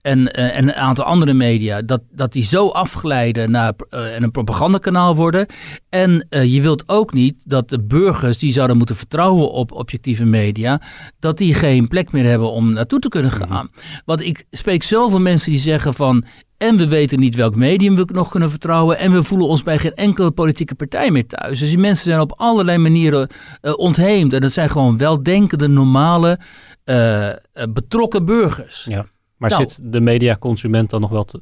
[0.00, 4.30] en, eh, en een aantal andere media, dat, dat die zo afglijden naar en een
[4.30, 5.46] propagandakanaal worden.
[5.88, 10.24] En eh, je wilt ook niet dat de burgers die zouden moeten vertrouwen op objectieve
[10.24, 10.80] media,
[11.18, 13.70] dat die geen plek meer hebben om naartoe te kunnen gaan.
[14.04, 16.24] Want ik spreek zoveel mensen die zeggen van
[16.62, 18.98] en we weten niet welk medium we nog kunnen vertrouwen.
[18.98, 21.58] En we voelen ons bij geen enkele politieke partij meer thuis.
[21.58, 23.28] Dus die mensen zijn op allerlei manieren
[23.60, 24.32] eh, ontheemd.
[24.32, 26.38] En dat zijn gewoon weldenkende, normale,
[26.84, 27.36] eh, eh,
[27.68, 28.84] betrokken burgers.
[28.84, 29.06] Ja.
[29.36, 29.62] Maar Nou.
[29.62, 31.40] zit de mediaconsument dan nog wel te,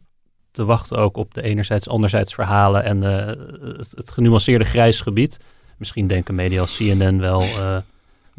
[0.50, 5.36] te wachten ook op de enerzijds, anderzijds verhalen en het, het genuanceerde grijs gebied?
[5.78, 7.44] Misschien denken media als CNN wel,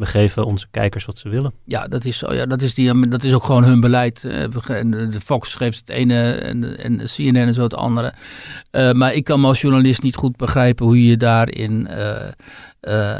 [0.01, 1.53] we geven onze kijkers wat ze willen.
[1.65, 2.23] Ja, dat is.
[2.29, 4.23] Ja, dat, is die, dat is ook gewoon hun beleid.
[4.23, 8.13] Eh, en De Fox geeft het ene en, en CNN en zo het andere.
[8.71, 12.27] Eh, maar ik kan me als journalist niet goed begrijpen hoe je daarin eh,
[12.82, 13.19] eh,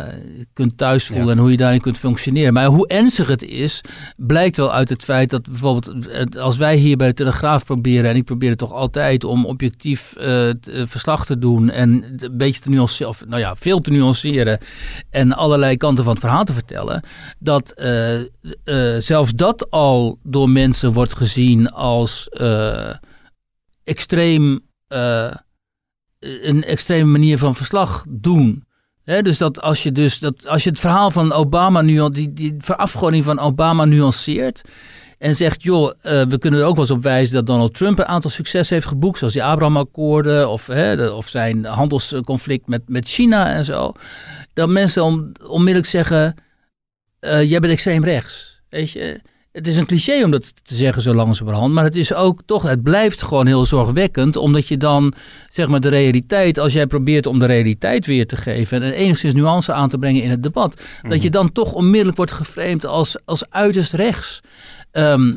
[0.53, 1.32] kunt thuisvoelen Ja.
[1.32, 2.53] en hoe je daarin kunt functioneren.
[2.53, 3.82] Maar hoe ernstig het is,
[4.18, 8.16] blijkt wel uit het feit dat bijvoorbeeld als wij hier bij de Telegraaf proberen, en
[8.16, 12.38] ik probeer het toch altijd om objectief eh, t- eh, verslag te doen en een
[12.38, 14.59] beetje te nuanceren, of nou ja, veel te nuanceren
[15.09, 17.03] en allerlei kanten van het verhaal te vertellen,
[17.39, 17.74] dat
[18.99, 22.30] zelfs dat al door mensen wordt gezien als
[23.84, 24.59] extreem,
[26.20, 28.64] een extreme manier van verslag doen.
[29.20, 32.55] Dus dat als je dus dat als je het verhaal van Obama nu die, die
[32.57, 34.62] verafgoding van Obama nuanceert
[35.22, 37.99] en zegt, joh, eh, we kunnen er ook wel eens op wijzen dat Donald Trump
[37.99, 43.07] een aantal succes heeft geboekt, zoals die Abraham-akkoorden of, hè, of zijn handelsconflict met, met
[43.07, 43.93] China en zo.
[44.53, 46.36] Dat mensen om, onmiddellijk zeggen,
[47.20, 48.62] eh, jij bent extreem rechts.
[48.70, 49.22] Weet je,
[49.52, 52.64] het is een cliché om dat te zeggen zo langzamerhand, maar het is ook toch,
[52.64, 55.14] het blijft gewoon heel zorgwekkend, omdat je dan,
[55.49, 59.34] zeg maar, de realiteit, als jij probeert om de realiteit weer te geven en enigszins
[59.34, 63.18] nuance aan te brengen in het debat, dat je dan toch onmiddellijk wordt geframed als,
[63.26, 64.39] als uiterst rechts.
[64.91, 65.34] Ehm,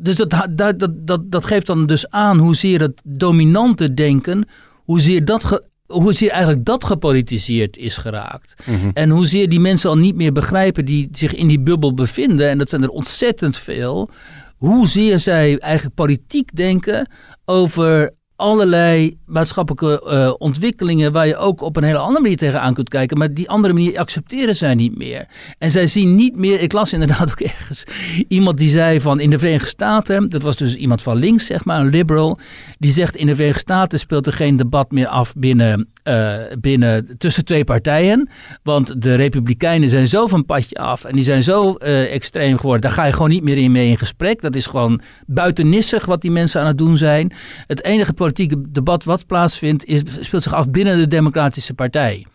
[0.00, 4.48] dus dat, dat, dat, dat, dat geeft dan dus aan hoezeer het dominante denken,
[4.84, 8.54] hoezeer, dat ge, hoezeer eigenlijk dat gepolitiseerd is geraakt.
[8.94, 12.58] En hoezeer die mensen al niet meer begrijpen die zich in die bubbel bevinden, en
[12.58, 14.10] dat zijn er ontzettend veel,
[14.56, 17.10] hoezeer zij eigenlijk politiek denken
[17.44, 22.88] over allerlei maatschappelijke eh, ontwikkelingen waar je ook op een hele andere manier tegenaan kunt
[22.88, 23.18] kijken.
[23.18, 25.26] Maar die andere manier accepteren zij niet meer.
[25.58, 27.84] En zij zien niet meer, ik las inderdaad ook ergens
[28.28, 31.64] iemand die zei van in de Verenigde Staten, dat was dus iemand van links zeg
[31.64, 32.38] maar, een liberal,
[32.78, 37.18] die zegt in de Verenigde Staten speelt er geen debat meer af binnen, eh, binnen
[37.18, 38.28] tussen twee partijen.
[38.62, 42.82] Want de Republikeinen zijn zo van padje af en die zijn zo eh, extreem geworden.
[42.82, 44.40] Daar ga je gewoon niet meer in mee in gesprek.
[44.40, 47.32] Dat is gewoon buitennissig wat die mensen aan het doen zijn.
[47.66, 52.26] Het enige politieke debat wat plaatsvindt, is, speelt zich af binnen de Democratische Partij.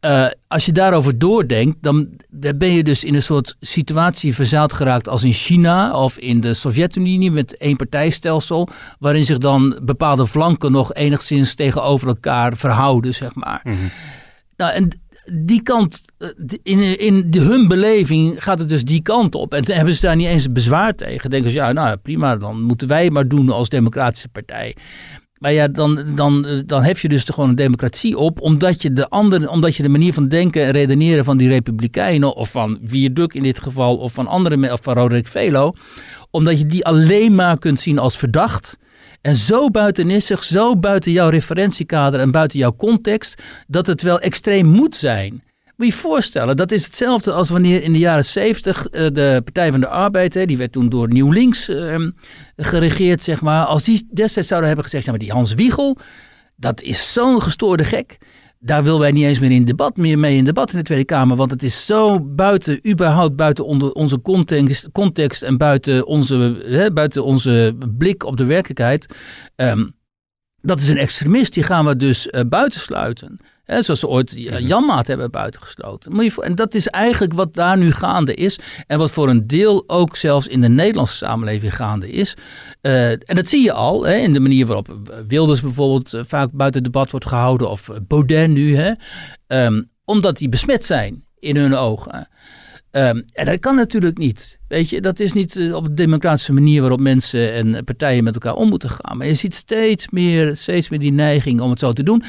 [0.00, 4.72] Uh, als je daarover doordenkt, dan, dan ben je dus in een soort situatie verzeild
[4.72, 10.26] geraakt als in China of in de Sovjet-Unie met één partijstelsel, waarin zich dan bepaalde
[10.26, 13.60] flanken nog enigszins tegenover elkaar verhouden, zeg maar.
[13.64, 13.90] Mm -hmm.
[14.56, 14.88] Nou, en
[15.32, 16.28] die kant, eh,
[16.62, 19.54] in, in de, hun beleving gaat het dus die kant op.
[19.54, 21.30] En hebben ze daar niet eens bezwaar tegen.
[21.30, 24.76] Denken ze, ja, nou prima, dan moeten wij maar doen als democratische partij.
[25.38, 29.08] Maar ja, dan, dan, dan hef je dus gewoon een democratie op, omdat je, de
[29.08, 33.34] andere, omdat je de manier van denken en redeneren van die republikeinen, of van Vierduk
[33.34, 35.72] in dit geval, of van andere, of van Roderick Velo,
[36.30, 38.78] omdat je die alleen maar kunt zien als verdacht.
[39.20, 44.66] En zo buitenissig, zo buiten jouw referentiekader en buiten jouw context, dat het wel extreem
[44.66, 45.42] moet zijn.
[45.76, 49.40] Moet je voorstellen, dat is hetzelfde als wanneer in de jaren 70 uh, eh, de
[49.44, 52.06] Partij van de Arbeid, hè, die werd toen door Nieuw Links uh,
[52.56, 53.64] geregeerd, zeg maar.
[53.64, 55.98] Als die destijds zouden hebben gezegd, maar die Hans Wiegel,
[56.56, 58.18] dat is zo'n gestoorde gek.
[58.60, 61.04] Daar willen wij niet eens meer in debat, meer mee in debat in de Tweede
[61.04, 61.36] Kamer.
[61.36, 64.20] Want het is zo buiten, überhaupt buiten onder onze
[64.92, 69.14] context, en buiten onze, hè, buiten onze blik op de werkelijkheid.
[69.56, 69.96] Um,
[70.60, 73.38] dat is een extremist, die gaan we dus uh, buitensluiten.
[73.68, 76.32] Hè, zoals ze ooit uh, Janmaat hebben buitengesloten.
[76.42, 78.58] En dat is eigenlijk wat daar nu gaande is.
[78.86, 82.36] En wat voor een deel ook zelfs in de Nederlandse samenleving gaande is.
[82.82, 84.96] Uh, en dat zie je al hè, in de manier waarop
[85.28, 87.70] Wilders bijvoorbeeld uh, vaak buiten debat wordt gehouden.
[87.70, 88.76] Of Baudet nu.
[88.76, 88.92] Hè,
[89.64, 92.28] um, omdat die besmet zijn in hun ogen.
[92.90, 94.58] Um, en dat kan natuurlijk niet.
[94.68, 98.34] Weet je, dat is niet uh, op de democratische manier waarop mensen en partijen met
[98.34, 99.16] elkaar om moeten gaan.
[99.16, 102.24] Maar je ziet steeds meer, steeds meer die neiging om het zo te doen.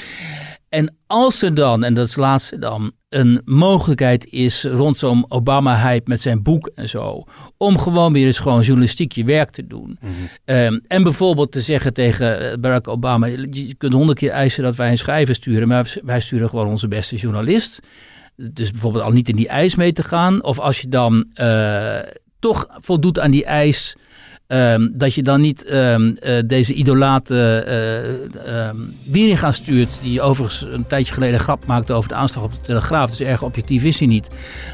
[0.69, 6.09] En als er dan, en dat is laatste dan, een mogelijkheid is rond zo'n Obama-hype
[6.09, 7.23] met zijn boek en zo,
[7.57, 9.97] om gewoon weer eens gewoon journalistiek je werk te doen.
[10.01, 10.55] Mm -hmm.
[10.55, 14.75] um, en bijvoorbeeld te zeggen tegen eh, Barack Obama, je kunt honderd keer eisen dat
[14.75, 17.79] wij een schrijver sturen, maar wij sturen gewoon onze beste journalist.
[18.35, 20.43] Dus bijvoorbeeld al niet in die eis mee te gaan.
[20.43, 21.99] Of als je dan uh,
[22.39, 23.95] toch voldoet aan die eis
[24.51, 27.55] Um, dat je dan niet um, uh, deze idolaat uh,
[28.67, 32.51] um, Wieringa stuurt, die overigens een tijdje geleden een grap maakte over de aanslag op
[32.51, 33.09] de Telegraaf.
[33.09, 34.27] Dus erg objectief is hij niet.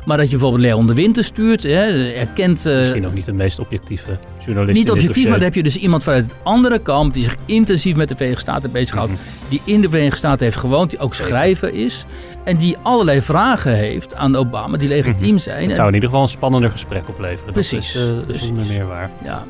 [0.05, 2.65] Maar dat je bijvoorbeeld Leon de Winter stuurt, hè, erkent...
[2.65, 5.77] Uh, Misschien ook niet de meest objectieve journalist Niet objectief, maar dan heb je dus
[5.77, 9.11] iemand vanuit de andere kant die zich intensief met de Verenigde Staten bezighoudt.
[9.11, 9.49] Mm -hmm.
[9.49, 12.05] Die in de Verenigde Staten heeft gewoond, die ook schrijver is.
[12.43, 15.39] En die allerlei vragen heeft aan Obama die legitiem mm -hmm.
[15.39, 15.65] zijn.
[15.65, 17.53] Het zou in ieder geval een spannender gesprek opleveren.
[17.53, 17.93] Precies.
[17.93, 18.67] Dat is, uh, precies.
[18.67, 19.09] meer waar.
[19.23, 19.45] Ja.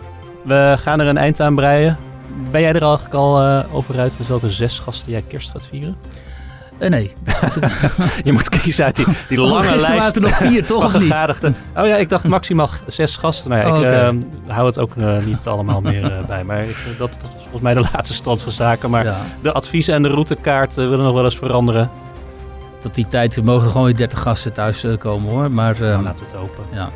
[0.46, 1.98] We gaan er een eind aan breien.
[2.52, 5.68] Ben jij er eigenlijk al uh, over uit met welke zes gasten jij kerst gaat
[5.68, 5.96] vieren?
[6.80, 7.14] Uh, nee.
[8.24, 9.88] je moet kiezen uit die, die lange oh, lijst.
[9.88, 10.84] waren er nog vier, toch?
[10.84, 11.14] Of niet?
[11.76, 13.50] Oh ja, ik dacht maximaal zes gasten.
[13.50, 14.14] Nou ja, Oh, ik oké.
[14.48, 16.44] uh, hou het ook uh, niet allemaal meer bij.
[16.44, 18.90] Maar ik, dat, dat is volgens mij de laatste stand van zaken.
[18.90, 19.18] Maar Ja.
[19.42, 21.90] de adviezen en de routekaart willen nog wel eens veranderen.
[22.82, 25.52] Tot die tijd mogen gewoon weer 30 gasten thuis eh, komen hoor.
[25.52, 26.64] Maar Nou, uh, laten we het hopen.
[26.72, 26.90] ja,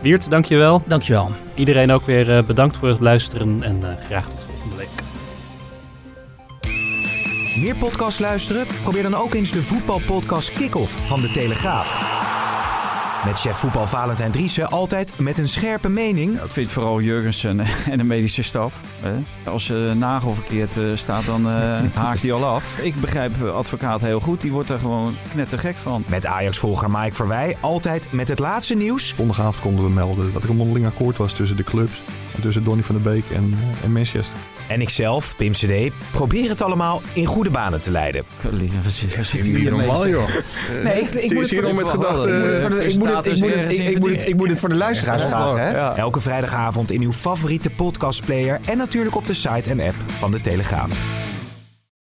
[0.00, 0.82] Wiert, dankjewel.
[0.86, 1.30] dankjewel.
[1.54, 3.62] Iedereen ook weer uh, bedankt voor het luisteren.
[3.62, 4.88] En uh, graag tot volgende week.
[7.56, 8.66] Meer podcasts luisteren?
[8.82, 12.18] Probeer dan ook eens de voetbalpodcast Kick-Off van De Telegraaf.
[13.24, 16.36] Met chef voetbal Valentijn Driessen altijd met een scherpe mening.
[16.36, 17.60] Ja, ik vind vooral Jurgensen
[17.90, 18.80] en de medische staf.
[19.00, 19.12] Hè?
[19.50, 22.78] Als de nagel verkeerd uh, staat, dan uh, haakt hij al af.
[22.78, 24.40] Ik begrijp advocaat heel goed.
[24.40, 26.04] Die wordt er gewoon knettergek van.
[26.06, 29.14] Met Ajax-volger Mike Verwij altijd met het laatste nieuws.
[29.16, 32.02] Zondagavond konden we melden dat er een mondeling akkoord was tussen de clubs.
[32.40, 34.36] Tussen Donny van der Beek en, en Manchester.
[34.70, 38.24] En ikzelf, Pim CD, probeer het allemaal in goede banen te leiden.
[38.86, 40.28] Zit, waar zit Niet normaal joh.
[40.84, 42.62] Nee, ik, ik, moet Zie je nog met gedachten...
[42.62, 43.08] ik moet het- ik moet
[43.54, 45.60] het- ik- ik moet het- ik moet het voor de luisteraars vragen.
[45.60, 45.70] hè?
[45.70, 45.96] Ja.
[45.96, 50.40] Elke vrijdagavond in uw favoriete podcastplayer en natuurlijk op de site en app van De
[50.40, 50.90] Telegraaf.